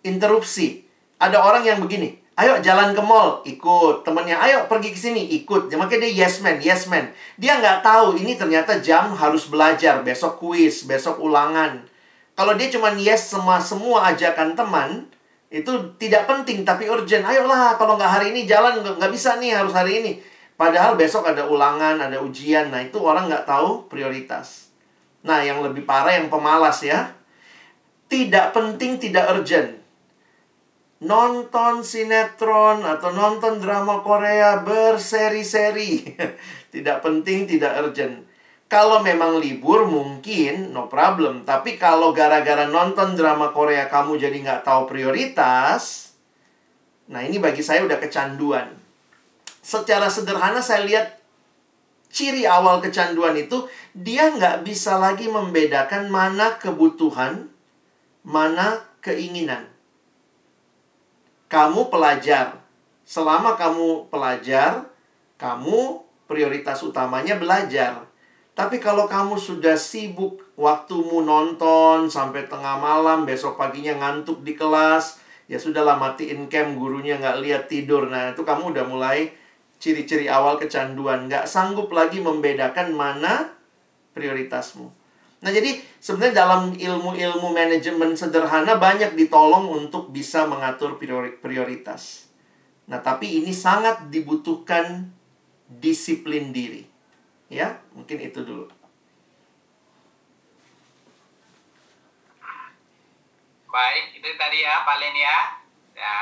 [0.04, 0.84] interupsi.
[1.24, 4.02] Ada orang yang begini, Ayo jalan ke mall, ikut.
[4.02, 5.70] Temennya, ayo pergi ke sini, ikut.
[5.70, 7.14] Ya, makanya dia yes man, yes man.
[7.38, 10.02] Dia nggak tahu ini ternyata jam harus belajar.
[10.02, 11.86] Besok kuis, besok ulangan.
[12.34, 15.06] Kalau dia cuma yes semua semua ajakan teman,
[15.54, 15.70] itu
[16.02, 17.22] tidak penting tapi urgent.
[17.22, 20.12] Ayolah, kalau nggak hari ini jalan nggak bisa nih harus hari ini.
[20.58, 22.74] Padahal besok ada ulangan, ada ujian.
[22.74, 24.74] Nah itu orang nggak tahu prioritas.
[25.22, 27.14] Nah yang lebih parah yang pemalas ya.
[28.14, 29.84] Tidak penting, tidak urgent
[31.04, 36.16] nonton sinetron atau nonton drama Korea berseri-seri.
[36.74, 38.24] tidak penting, tidak urgent.
[38.72, 41.46] Kalau memang libur mungkin no problem.
[41.46, 46.16] Tapi kalau gara-gara nonton drama Korea kamu jadi nggak tahu prioritas,
[47.06, 48.74] nah ini bagi saya udah kecanduan.
[49.62, 51.22] Secara sederhana saya lihat
[52.10, 57.53] ciri awal kecanduan itu dia nggak bisa lagi membedakan mana kebutuhan,
[58.24, 59.74] mana keinginan
[61.54, 62.66] kamu pelajar.
[63.06, 64.90] Selama kamu pelajar,
[65.38, 68.10] kamu prioritas utamanya belajar.
[68.58, 75.22] Tapi kalau kamu sudah sibuk waktumu nonton sampai tengah malam, besok paginya ngantuk di kelas,
[75.46, 78.10] ya sudahlah matiin cam, gurunya nggak lihat tidur.
[78.10, 79.30] Nah, itu kamu udah mulai
[79.78, 81.30] ciri-ciri awal kecanduan.
[81.30, 83.54] Nggak sanggup lagi membedakan mana
[84.18, 85.03] prioritasmu.
[85.44, 90.96] Nah, jadi sebenarnya dalam ilmu-ilmu manajemen sederhana banyak ditolong untuk bisa mengatur
[91.44, 92.32] prioritas.
[92.88, 95.12] Nah, tapi ini sangat dibutuhkan
[95.68, 96.88] disiplin diri.
[97.52, 98.72] Ya, mungkin itu dulu.
[103.68, 105.38] Baik, itu tadi ya Pak Len ya.
[105.92, 106.16] ya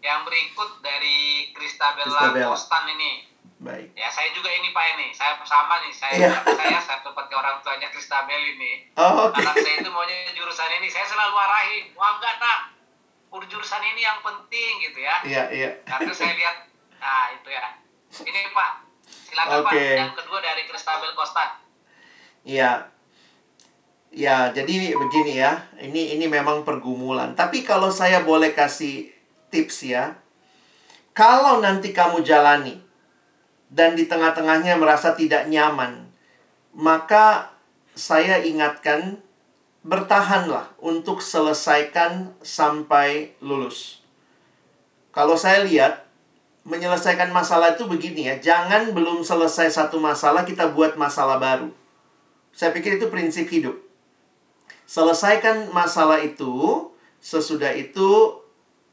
[0.00, 3.35] yang berikut dari Kristabella Kostan ini.
[3.56, 3.88] Baik.
[3.96, 6.44] Ya saya juga ini Pak ini, saya sama nih, saya yeah.
[6.44, 8.84] saya satu ke orang tuanya Kristabel ini.
[9.00, 9.40] Oh, okay.
[9.40, 12.60] Anak saya itu maunya jurusan ini, saya selalu arahin, wah enggak nak,
[13.48, 15.24] jurusan ini yang penting gitu ya.
[15.24, 15.64] Iya yeah, iya.
[15.72, 15.72] Yeah.
[15.88, 16.56] Karena saya lihat,
[17.00, 17.64] nah itu ya.
[18.28, 18.70] Ini Pak,
[19.08, 19.88] silakan okay.
[19.88, 20.00] Pak.
[20.04, 21.44] Yang kedua dari Kristabel Costa.
[22.44, 22.72] Iya.
[24.16, 25.68] Ya, jadi begini ya.
[25.76, 27.36] Ini ini memang pergumulan.
[27.36, 29.12] Tapi kalau saya boleh kasih
[29.52, 30.16] tips ya.
[31.16, 32.85] Kalau nanti kamu jalani
[33.70, 36.06] dan di tengah-tengahnya merasa tidak nyaman,
[36.76, 37.50] maka
[37.96, 39.18] saya ingatkan
[39.86, 44.02] bertahanlah untuk selesaikan sampai lulus.
[45.14, 46.04] Kalau saya lihat
[46.66, 51.70] menyelesaikan masalah itu begini ya, jangan belum selesai satu masalah kita buat masalah baru.
[52.50, 53.78] Saya pikir itu prinsip hidup.
[54.84, 56.86] Selesaikan masalah itu,
[57.22, 58.42] sesudah itu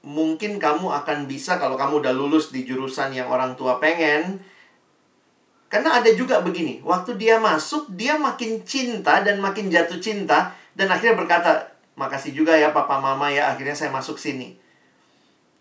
[0.05, 4.39] mungkin kamu akan bisa kalau kamu udah lulus di jurusan yang orang tua pengen.
[5.73, 10.85] Karena ada juga begini, waktu dia masuk, dia makin cinta dan makin jatuh cinta dan
[10.85, 11.65] akhirnya berkata,
[11.97, 14.53] "Makasih juga ya papa mama ya, akhirnya saya masuk sini."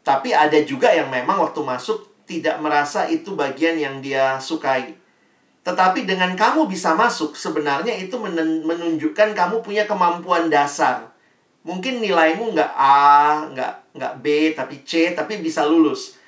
[0.04, 5.00] Tapi ada juga yang memang waktu masuk tidak merasa itu bagian yang dia sukai.
[5.64, 8.20] Tetapi dengan kamu bisa masuk, sebenarnya itu
[8.68, 11.08] menunjukkan kamu punya kemampuan dasar.
[11.64, 16.20] Mungkin nilaimu nggak A, nggak, nggak B, tapi C, tapi bisa lulus.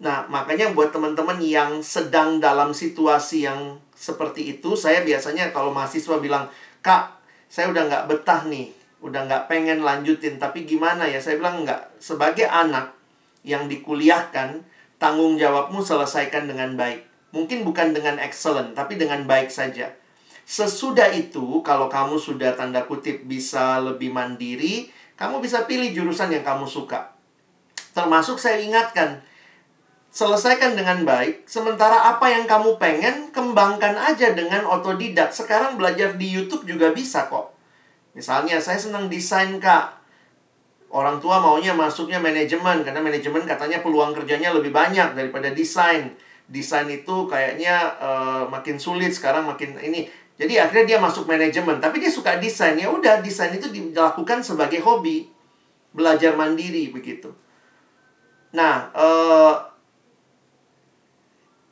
[0.00, 6.16] Nah, makanya buat teman-teman yang sedang dalam situasi yang seperti itu, saya biasanya kalau mahasiswa
[6.16, 6.48] bilang,
[6.80, 7.20] Kak,
[7.52, 8.72] saya udah nggak betah nih,
[9.04, 11.20] udah nggak pengen lanjutin, tapi gimana ya?
[11.20, 12.00] Saya bilang nggak.
[12.00, 12.96] Sebagai anak
[13.44, 14.64] yang dikuliahkan,
[14.96, 17.04] tanggung jawabmu selesaikan dengan baik.
[17.36, 19.92] Mungkin bukan dengan excellent, tapi dengan baik saja.
[20.48, 24.88] Sesudah itu, kalau kamu sudah tanda kutip bisa lebih mandiri,
[25.20, 27.12] kamu bisa pilih jurusan yang kamu suka.
[27.92, 29.20] Termasuk saya ingatkan,
[30.10, 31.46] selesaikan dengan baik.
[31.46, 35.30] Sementara apa yang kamu pengen, kembangkan aja dengan otodidak.
[35.30, 37.54] Sekarang belajar di YouTube juga bisa kok.
[38.12, 40.02] Misalnya, saya senang desain, Kak.
[40.90, 46.10] Orang tua maunya masuknya manajemen, karena manajemen katanya peluang kerjanya lebih banyak daripada desain
[46.50, 52.02] desain itu kayaknya uh, makin sulit sekarang makin ini jadi akhirnya dia masuk manajemen tapi
[52.02, 55.30] dia suka desain ya udah desain itu dilakukan sebagai hobi
[55.94, 57.30] belajar mandiri begitu
[58.50, 59.69] nah uh,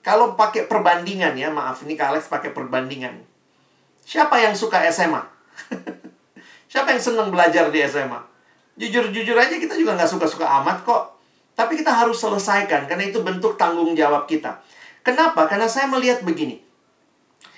[0.08, 3.20] kalau pakai perbandingan ya maaf ini Kak Alex pakai perbandingan
[4.08, 5.20] siapa yang suka SMA
[6.72, 8.24] siapa yang senang belajar di SMA
[8.80, 11.18] jujur jujur aja kita juga nggak suka suka amat kok
[11.58, 14.62] tapi kita harus selesaikan karena itu bentuk tanggung jawab kita.
[15.02, 15.50] Kenapa?
[15.50, 16.62] Karena saya melihat begini.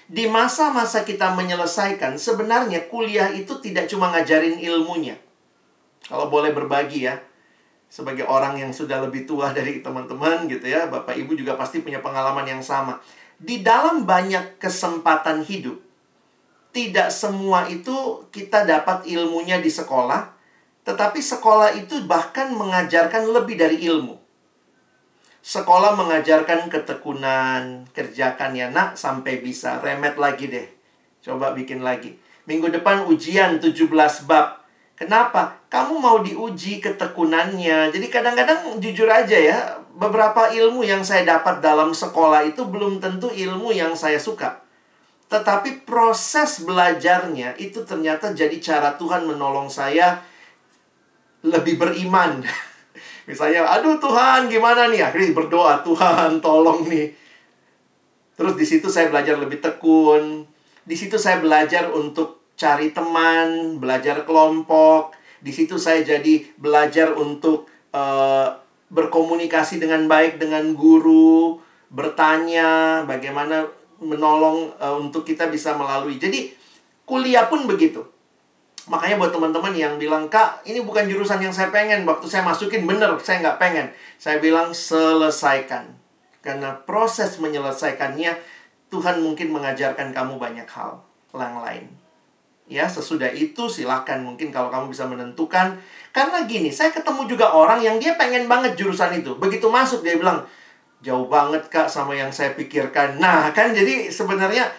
[0.08, 5.20] Di masa-masa kita menyelesaikan, sebenarnya kuliah itu tidak cuma ngajarin ilmunya.
[6.08, 7.20] Kalau boleh berbagi ya.
[7.90, 11.98] Sebagai orang yang sudah lebih tua dari teman-teman gitu ya, Bapak Ibu juga pasti punya
[11.98, 13.02] pengalaman yang sama.
[13.36, 15.82] Di dalam banyak kesempatan hidup,
[16.70, 20.30] tidak semua itu kita dapat ilmunya di sekolah,
[20.86, 24.20] tetapi sekolah itu bahkan mengajarkan lebih dari ilmu.
[25.40, 29.80] Sekolah mengajarkan ketekunan, kerjakan ya nak sampai bisa.
[29.80, 30.68] Remet lagi deh.
[31.24, 32.12] Coba bikin lagi.
[32.44, 33.88] Minggu depan ujian 17
[34.28, 34.59] bab.
[35.00, 35.56] Kenapa?
[35.72, 37.88] Kamu mau diuji ketekunannya.
[37.88, 43.32] Jadi kadang-kadang jujur aja ya, beberapa ilmu yang saya dapat dalam sekolah itu belum tentu
[43.32, 44.60] ilmu yang saya suka.
[45.32, 50.20] Tetapi proses belajarnya itu ternyata jadi cara Tuhan menolong saya
[51.48, 52.44] lebih beriman.
[53.28, 55.00] Misalnya, aduh Tuhan gimana nih?
[55.00, 57.08] Akhirnya berdoa, Tuhan tolong nih.
[58.36, 60.44] Terus di situ saya belajar lebih tekun.
[60.84, 65.16] Di situ saya belajar untuk cari teman, belajar kelompok.
[65.40, 68.52] Di situ saya jadi belajar untuk uh,
[68.92, 71.56] berkomunikasi dengan baik dengan guru,
[71.88, 73.64] bertanya, bagaimana
[74.04, 76.20] menolong uh, untuk kita bisa melalui.
[76.20, 76.52] Jadi
[77.08, 78.04] kuliah pun begitu.
[78.90, 82.04] Makanya buat teman-teman yang bilang, Kak, ini bukan jurusan yang saya pengen.
[82.04, 83.86] Waktu saya masukin, bener, saya nggak pengen.
[84.20, 85.96] Saya bilang, selesaikan.
[86.42, 88.34] Karena proses menyelesaikannya,
[88.90, 91.99] Tuhan mungkin mengajarkan kamu banyak hal yang lain.
[92.70, 95.74] Ya, sesudah itu silahkan mungkin kalau kamu bisa menentukan.
[96.14, 99.34] Karena gini, saya ketemu juga orang yang dia pengen banget jurusan itu.
[99.34, 100.46] Begitu masuk, dia bilang,
[101.02, 103.18] jauh banget kak sama yang saya pikirkan.
[103.18, 104.70] Nah, kan jadi sebenarnya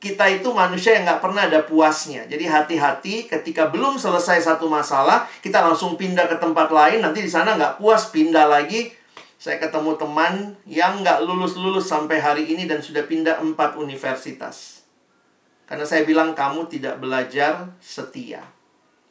[0.00, 2.24] kita itu manusia yang nggak pernah ada puasnya.
[2.30, 7.02] Jadi hati-hati ketika belum selesai satu masalah, kita langsung pindah ke tempat lain.
[7.02, 8.94] Nanti di sana nggak puas, pindah lagi.
[9.40, 14.79] Saya ketemu teman yang nggak lulus-lulus sampai hari ini dan sudah pindah empat universitas.
[15.70, 18.42] Karena saya bilang kamu tidak belajar setia.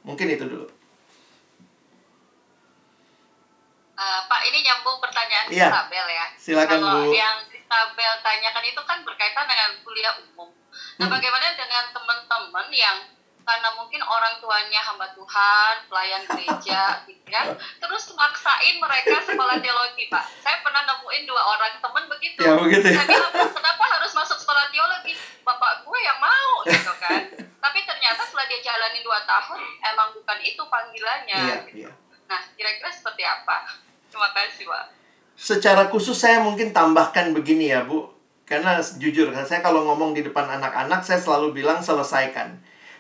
[0.04, 0.68] Mungkin itu dulu.
[3.96, 6.26] Uh, Pak, ini nyambung pertanyaan ya, Isabel ya.
[6.36, 7.16] Silakan Kalau Bu.
[7.16, 10.52] yang Isabel tanyakan itu kan berkaitan dengan kuliah umum.
[11.00, 11.16] Nah, hmm.
[11.16, 12.98] bagaimana dengan teman-teman yang
[13.50, 17.50] karena mungkin orang tuanya hamba Tuhan, pelayan gereja, gitu ya,
[17.82, 20.22] terus maksain mereka sekolah teologi, Pak.
[20.46, 22.46] Saya pernah nemuin dua orang teman begitu.
[22.46, 22.94] Ya, begitu.
[22.94, 23.02] Ya.
[23.02, 25.18] Saya bilang, kenapa harus masuk sekolah teologi?
[25.42, 27.22] Bapak gue yang mau, gitu kan.
[27.66, 31.42] Tapi ternyata setelah dia jalani dua tahun, emang bukan itu panggilannya.
[31.42, 31.90] Iya, gitu.
[31.90, 31.92] iya.
[32.30, 33.66] Nah, kira-kira seperti apa?
[34.14, 34.86] Terima kasih, Pak.
[35.34, 38.20] Secara khusus saya mungkin tambahkan begini ya, Bu
[38.50, 42.58] karena jujur, saya kalau ngomong di depan anak-anak, saya selalu bilang selesaikan.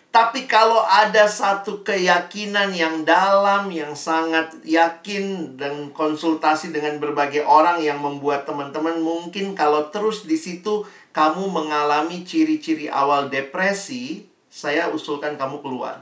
[0.09, 7.77] Tapi kalau ada satu keyakinan yang dalam, yang sangat yakin, dan konsultasi dengan berbagai orang
[7.77, 10.81] yang membuat teman-teman mungkin kalau terus di situ
[11.13, 16.01] kamu mengalami ciri-ciri awal depresi, saya usulkan kamu keluar.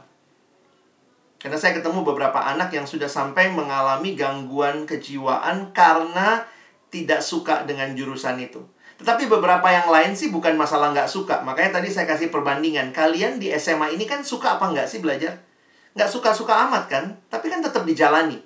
[1.37, 6.47] Karena saya ketemu beberapa anak yang sudah sampai mengalami gangguan kejiwaan karena
[6.87, 8.63] tidak suka dengan jurusan itu.
[8.97, 11.45] Tetapi beberapa yang lain sih bukan masalah nggak suka.
[11.45, 12.89] Makanya tadi saya kasih perbandingan.
[12.89, 15.37] Kalian di SMA ini kan suka apa nggak sih belajar?
[15.93, 17.05] Nggak suka-suka amat kan?
[17.29, 18.41] Tapi kan tetap dijalani.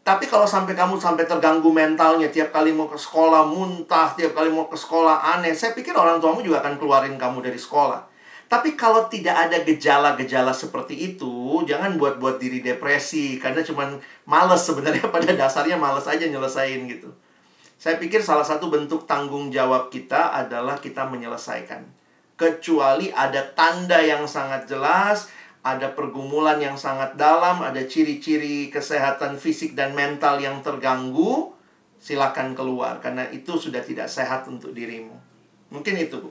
[0.00, 4.48] Tapi kalau sampai kamu sampai terganggu mentalnya, tiap kali mau ke sekolah muntah, tiap kali
[4.48, 8.08] mau ke sekolah aneh, saya pikir orang tuamu juga akan keluarin kamu dari sekolah.
[8.50, 15.06] Tapi kalau tidak ada gejala-gejala seperti itu, jangan buat-buat diri depresi karena cuman males sebenarnya
[15.14, 17.12] pada dasarnya males aja nyelesain gitu.
[17.80, 21.80] Saya pikir salah satu bentuk tanggung jawab kita adalah kita menyelesaikan.
[22.36, 25.32] Kecuali ada tanda yang sangat jelas,
[25.64, 31.56] ada pergumulan yang sangat dalam, ada ciri-ciri kesehatan fisik dan mental yang terganggu,
[31.96, 35.16] silakan keluar karena itu sudah tidak sehat untuk dirimu.
[35.72, 36.30] Mungkin itu, Bu.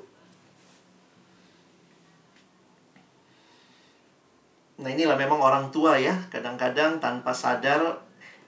[4.80, 8.00] Nah inilah memang orang tua ya Kadang-kadang tanpa sadar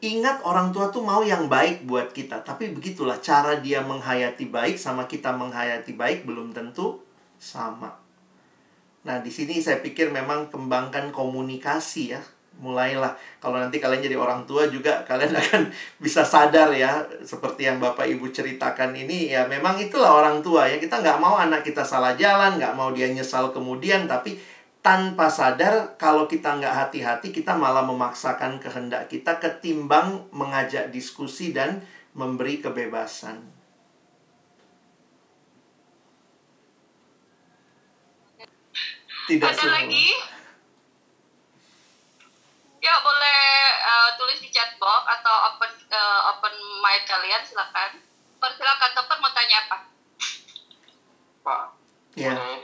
[0.02, 2.42] Ingat orang tua tuh mau yang baik buat kita.
[2.42, 7.06] Tapi begitulah cara dia menghayati baik Sama kita menghayati baik belum tentu
[7.38, 8.02] sama.
[9.06, 12.22] Nah di sini saya pikir memang kembangkan komunikasi ya.
[12.58, 13.14] Mulailah.
[13.38, 15.70] Kalau nanti kalian jadi orang tua juga kalian akan
[16.02, 17.06] bisa sadar ya.
[17.22, 20.82] Seperti yang bapak ibu ceritakan ini ya memang itulah orang tua ya.
[20.82, 24.34] Kita nggak mau anak kita salah jalan nggak mau dia nyesal kemudian tapi
[24.82, 31.86] tanpa sadar kalau kita nggak hati-hati kita malah memaksakan kehendak kita ketimbang mengajak diskusi dan
[32.18, 33.62] memberi kebebasan.
[39.30, 39.80] Tidak Ada semua.
[39.80, 40.10] lagi?
[42.82, 43.42] Ya boleh
[43.86, 48.02] uh, tulis di chat box atau open uh, open mic kalian silakan.
[48.42, 49.78] Persilakan teman mau tanya apa?
[51.46, 51.66] Pak,
[52.16, 52.36] ya.
[52.36, 52.62] Yeah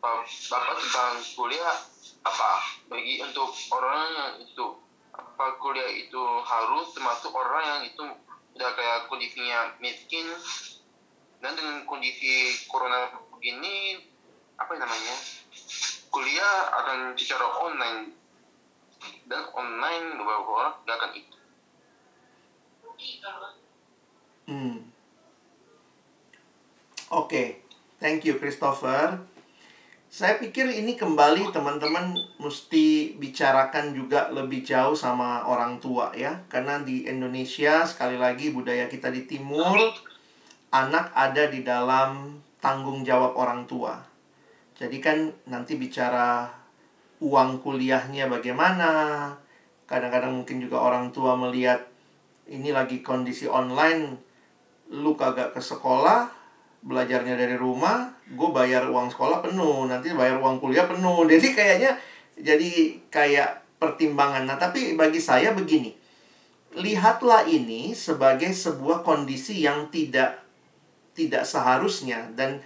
[0.00, 1.76] bapak tentang kuliah
[2.24, 2.50] apa
[2.88, 4.66] bagi untuk orang yang itu
[5.12, 8.04] apa kuliah itu harus termasuk orang yang itu
[8.56, 10.26] udah kayak kondisinya miskin
[11.40, 14.00] dan dengan kondisi corona begini
[14.60, 15.16] apa namanya
[16.12, 18.12] kuliah akan secara online
[19.28, 21.38] dan online beberapa orang gak akan itu
[24.48, 24.76] hmm.
[27.08, 27.69] oke okay.
[28.00, 29.20] Thank you Christopher
[30.10, 36.42] saya pikir ini kembali teman-teman mesti bicarakan juga lebih jauh sama orang tua ya.
[36.50, 39.78] Karena di Indonesia sekali lagi budaya kita di timur
[40.74, 44.02] anak ada di dalam tanggung jawab orang tua.
[44.74, 46.50] Jadi kan nanti bicara
[47.22, 48.90] uang kuliahnya bagaimana.
[49.86, 51.86] Kadang-kadang mungkin juga orang tua melihat
[52.50, 54.18] ini lagi kondisi online
[54.90, 56.39] lu kagak ke sekolah
[56.80, 61.24] belajarnya dari rumah, gue bayar uang sekolah penuh, nanti bayar uang kuliah penuh.
[61.30, 61.92] Jadi kayaknya
[62.40, 64.48] jadi kayak pertimbangan.
[64.48, 65.92] Nah, tapi bagi saya begini.
[66.72, 70.40] Lihatlah ini sebagai sebuah kondisi yang tidak
[71.12, 72.62] tidak seharusnya dan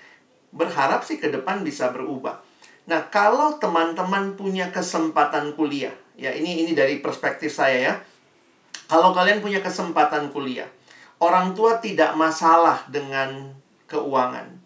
[0.55, 2.39] berharap sih ke depan bisa berubah.
[2.85, 7.95] Nah, kalau teman-teman punya kesempatan kuliah, ya ini ini dari perspektif saya ya.
[8.85, 10.69] Kalau kalian punya kesempatan kuliah,
[11.17, 13.57] orang tua tidak masalah dengan
[13.87, 14.61] keuangan.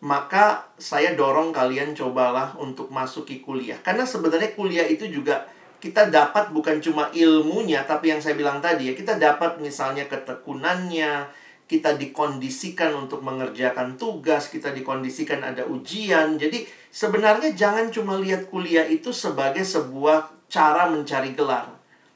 [0.00, 3.76] Maka saya dorong kalian cobalah untuk masuki kuliah.
[3.84, 5.44] Karena sebenarnya kuliah itu juga
[5.80, 11.28] kita dapat bukan cuma ilmunya, tapi yang saya bilang tadi ya, kita dapat misalnya ketekunannya,
[11.64, 16.34] kita dikondisikan untuk mengerjakan tugas, kita dikondisikan ada ujian.
[16.34, 21.70] Jadi sebenarnya jangan cuma lihat kuliah itu sebagai sebuah cara mencari gelar.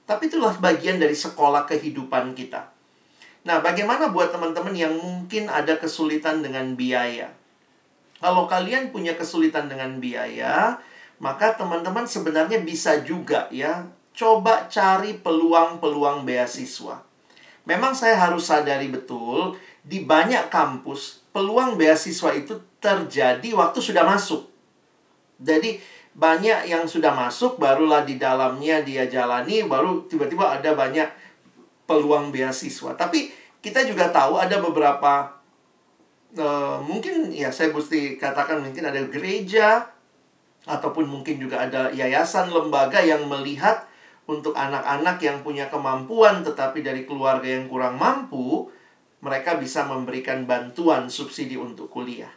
[0.04, 2.73] Tapi itulah bagian dari sekolah kehidupan kita.
[3.44, 7.28] Nah, bagaimana buat teman-teman yang mungkin ada kesulitan dengan biaya?
[8.16, 10.80] Kalau kalian punya kesulitan dengan biaya,
[11.20, 13.84] maka teman-teman sebenarnya bisa juga ya
[14.16, 17.04] coba cari peluang-peluang beasiswa.
[17.68, 24.48] Memang saya harus sadari betul di banyak kampus peluang beasiswa itu terjadi waktu sudah masuk.
[25.36, 25.80] Jadi
[26.14, 31.10] banyak yang sudah masuk barulah di dalamnya dia jalani baru tiba-tiba ada banyak
[31.84, 32.96] peluang beasiswa.
[32.96, 33.30] Tapi
[33.60, 35.40] kita juga tahu ada beberapa
[36.36, 39.88] uh, mungkin ya saya mesti katakan mungkin ada gereja
[40.64, 43.84] ataupun mungkin juga ada yayasan lembaga yang melihat
[44.24, 48.72] untuk anak-anak yang punya kemampuan tetapi dari keluarga yang kurang mampu
[49.24, 52.32] mereka bisa memberikan bantuan subsidi untuk kuliah.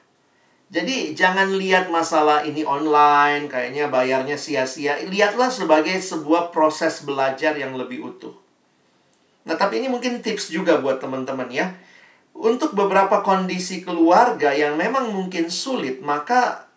[0.67, 4.99] Jadi jangan lihat masalah ini online, kayaknya bayarnya sia-sia.
[5.07, 8.35] Lihatlah sebagai sebuah proses belajar yang lebih utuh.
[9.47, 11.71] Nah, tapi ini mungkin tips juga buat teman-teman ya.
[12.35, 16.67] Untuk beberapa kondisi keluarga yang memang mungkin sulit, maka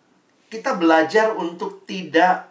[0.49, 2.49] kita belajar untuk tidak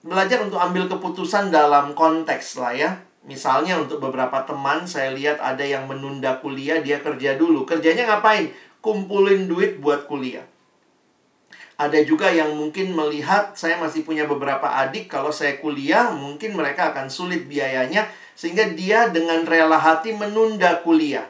[0.00, 2.90] belajar untuk ambil keputusan dalam konteks lah ya.
[3.28, 7.68] Misalnya untuk beberapa teman saya lihat ada yang menunda kuliah, dia kerja dulu.
[7.68, 8.54] Kerjanya ngapain?
[8.80, 10.48] Kumpulin duit buat kuliah.
[11.78, 16.90] Ada juga yang mungkin melihat saya masih punya beberapa adik kalau saya kuliah mungkin mereka
[16.90, 21.26] akan sulit biayanya sehingga dia dengan rela hati menunda kuliah.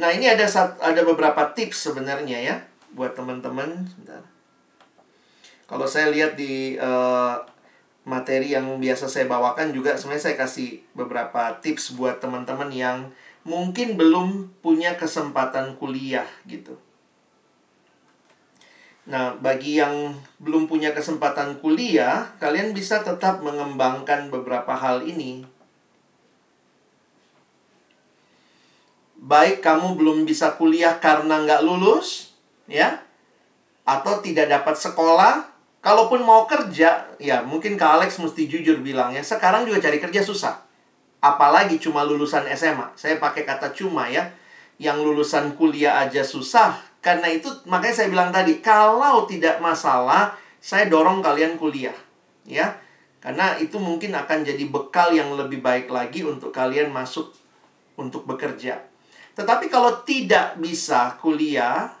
[0.00, 0.48] Nah, ini ada
[0.80, 2.56] ada beberapa tips sebenarnya ya
[2.96, 3.84] buat teman-teman.
[5.68, 7.36] Kalau saya lihat di uh,
[8.08, 13.12] materi yang biasa saya bawakan juga sebenarnya saya kasih beberapa tips buat teman-teman yang
[13.44, 16.80] mungkin belum punya kesempatan kuliah gitu.
[19.04, 25.44] Nah, bagi yang belum punya kesempatan kuliah, kalian bisa tetap mengembangkan beberapa hal ini.
[29.28, 32.32] Baik kamu belum bisa kuliah karena nggak lulus,
[32.64, 33.04] ya,
[33.84, 35.44] atau tidak dapat sekolah,
[35.84, 40.24] kalaupun mau kerja, ya mungkin Kak Alex mesti jujur bilang ya, sekarang juga cari kerja
[40.24, 40.64] susah.
[41.20, 42.94] Apalagi cuma lulusan SMA.
[42.96, 44.32] Saya pakai kata cuma ya.
[44.78, 50.86] Yang lulusan kuliah aja susah, karena itu makanya saya bilang tadi, kalau tidak masalah, saya
[50.86, 51.98] dorong kalian kuliah,
[52.46, 52.78] ya.
[53.18, 57.34] Karena itu mungkin akan jadi bekal yang lebih baik lagi untuk kalian masuk
[57.98, 58.78] untuk bekerja.
[59.38, 61.94] Tetapi kalau tidak bisa kuliah,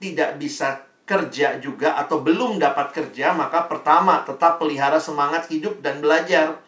[0.00, 6.00] tidak bisa kerja juga atau belum dapat kerja, maka pertama tetap pelihara semangat hidup dan
[6.00, 6.64] belajar.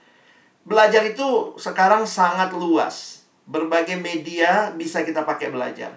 [0.68, 3.24] Belajar itu sekarang sangat luas.
[3.48, 5.96] Berbagai media bisa kita pakai belajar.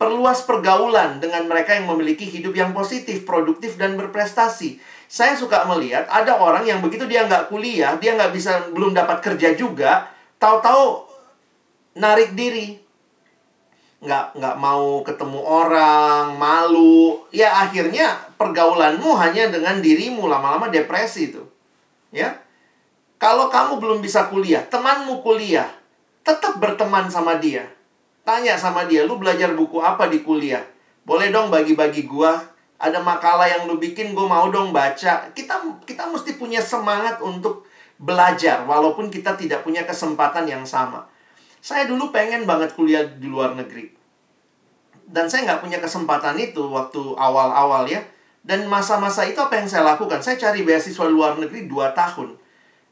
[0.00, 4.80] Perluas pergaulan dengan mereka yang memiliki hidup yang positif, produktif, dan berprestasi.
[5.06, 9.20] Saya suka melihat ada orang yang begitu dia nggak kuliah, dia nggak bisa, belum dapat
[9.20, 10.08] kerja juga,
[10.40, 11.04] tahu-tahu
[12.00, 12.83] narik diri.
[14.04, 17.24] Nggak, nggak mau ketemu orang, malu.
[17.32, 21.40] Ya akhirnya pergaulanmu hanya dengan dirimu, lama-lama depresi itu.
[22.14, 22.38] Ya,
[23.16, 25.66] kalau kamu belum bisa kuliah, temanmu kuliah,
[26.22, 27.66] tetap berteman sama dia
[28.24, 30.64] Tanya sama dia, lu belajar buku apa di kuliah?
[31.04, 32.40] Boleh dong bagi-bagi gua.
[32.80, 35.28] Ada makalah yang lu bikin, gua mau dong baca.
[35.36, 37.68] Kita kita mesti punya semangat untuk
[38.00, 41.04] belajar, walaupun kita tidak punya kesempatan yang sama.
[41.64, 43.88] Saya dulu pengen banget kuliah di luar negeri.
[45.08, 48.04] Dan saya nggak punya kesempatan itu waktu awal-awal ya.
[48.44, 50.20] Dan masa-masa itu apa yang saya lakukan?
[50.20, 52.36] Saya cari beasiswa luar negeri 2 tahun.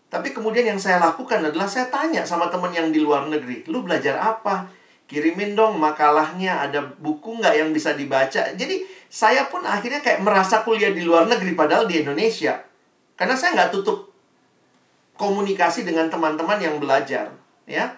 [0.09, 3.85] Tapi kemudian yang saya lakukan adalah saya tanya sama temen yang di luar negeri, lu
[3.85, 4.69] belajar apa?
[5.13, 8.81] kirimin dong makalahnya ada buku nggak yang bisa dibaca jadi
[9.13, 12.65] saya pun akhirnya kayak merasa kuliah di luar negeri padahal di Indonesia
[13.13, 14.09] karena saya nggak tutup
[15.21, 17.29] komunikasi dengan teman-teman yang belajar
[17.69, 17.93] ya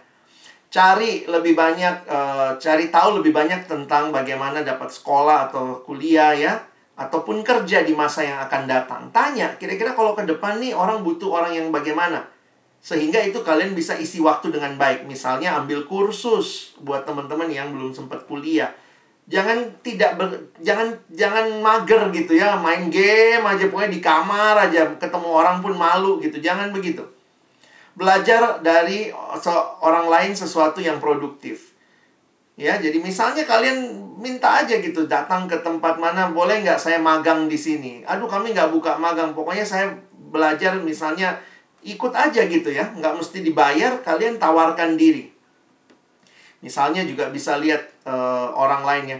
[0.74, 6.58] cari lebih banyak uh, cari tahu lebih banyak tentang bagaimana dapat sekolah atau kuliah ya
[6.98, 11.30] ataupun kerja di masa yang akan datang tanya kira-kira kalau ke depan nih orang butuh
[11.30, 12.26] orang yang bagaimana
[12.84, 15.08] sehingga itu kalian bisa isi waktu dengan baik.
[15.08, 18.68] Misalnya ambil kursus buat teman-teman yang belum sempat kuliah.
[19.24, 20.28] Jangan tidak ber,
[20.60, 25.72] jangan jangan mager gitu ya, main game aja pokoknya di kamar aja, ketemu orang pun
[25.72, 26.36] malu gitu.
[26.44, 27.00] Jangan begitu.
[27.94, 29.14] Belajar dari
[29.82, 31.74] orang lain sesuatu yang produktif.
[32.54, 37.50] Ya, jadi misalnya kalian minta aja gitu datang ke tempat mana, boleh nggak saya magang
[37.50, 38.06] di sini?
[38.06, 39.34] Aduh, kami nggak buka magang.
[39.34, 39.90] Pokoknya saya
[40.30, 41.38] belajar misalnya
[41.82, 45.34] ikut aja gitu ya, nggak mesti dibayar, kalian tawarkan diri.
[46.64, 49.18] Misalnya juga bisa lihat uh, orang lainnya,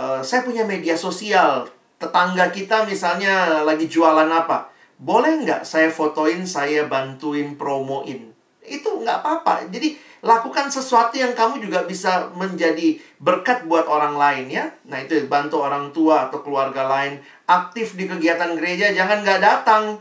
[0.00, 1.68] uh, saya punya media sosial,
[2.00, 4.69] tetangga kita misalnya lagi jualan apa,
[5.00, 8.36] boleh nggak saya fotoin, saya bantuin promoin?
[8.60, 9.72] Itu nggak apa-apa.
[9.72, 14.68] Jadi lakukan sesuatu yang kamu juga bisa menjadi berkat buat orang lain ya.
[14.84, 17.16] Nah itu bantu orang tua atau keluarga lain
[17.48, 19.96] aktif di kegiatan gereja, jangan nggak datang.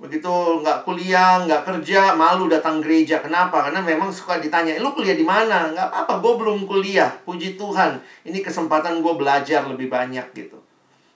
[0.00, 0.32] Begitu
[0.64, 3.20] nggak kuliah nggak kerja malu datang gereja.
[3.20, 3.68] Kenapa?
[3.68, 5.68] Karena memang suka ditanya lu kuliah di mana?
[5.68, 7.12] Nggak apa gue belum kuliah.
[7.28, 10.56] Puji Tuhan ini kesempatan gue belajar lebih banyak gitu.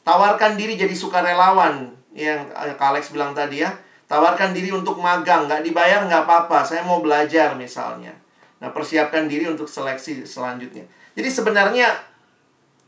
[0.05, 3.74] Tawarkan diri jadi sukarelawan yang Alex bilang tadi ya
[4.06, 8.14] tawarkan diri untuk magang nggak dibayar nggak apa-apa saya mau belajar misalnya
[8.62, 10.86] nah persiapkan diri untuk seleksi selanjutnya
[11.18, 11.90] jadi sebenarnya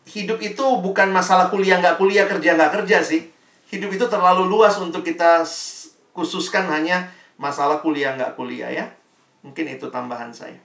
[0.07, 3.27] hidup itu bukan masalah kuliah nggak kuliah kerja nggak kerja sih
[3.71, 5.43] hidup itu terlalu luas untuk kita
[6.15, 8.87] khususkan hanya masalah kuliah nggak kuliah ya.
[9.45, 10.59] Mungkin itu tambahan saya.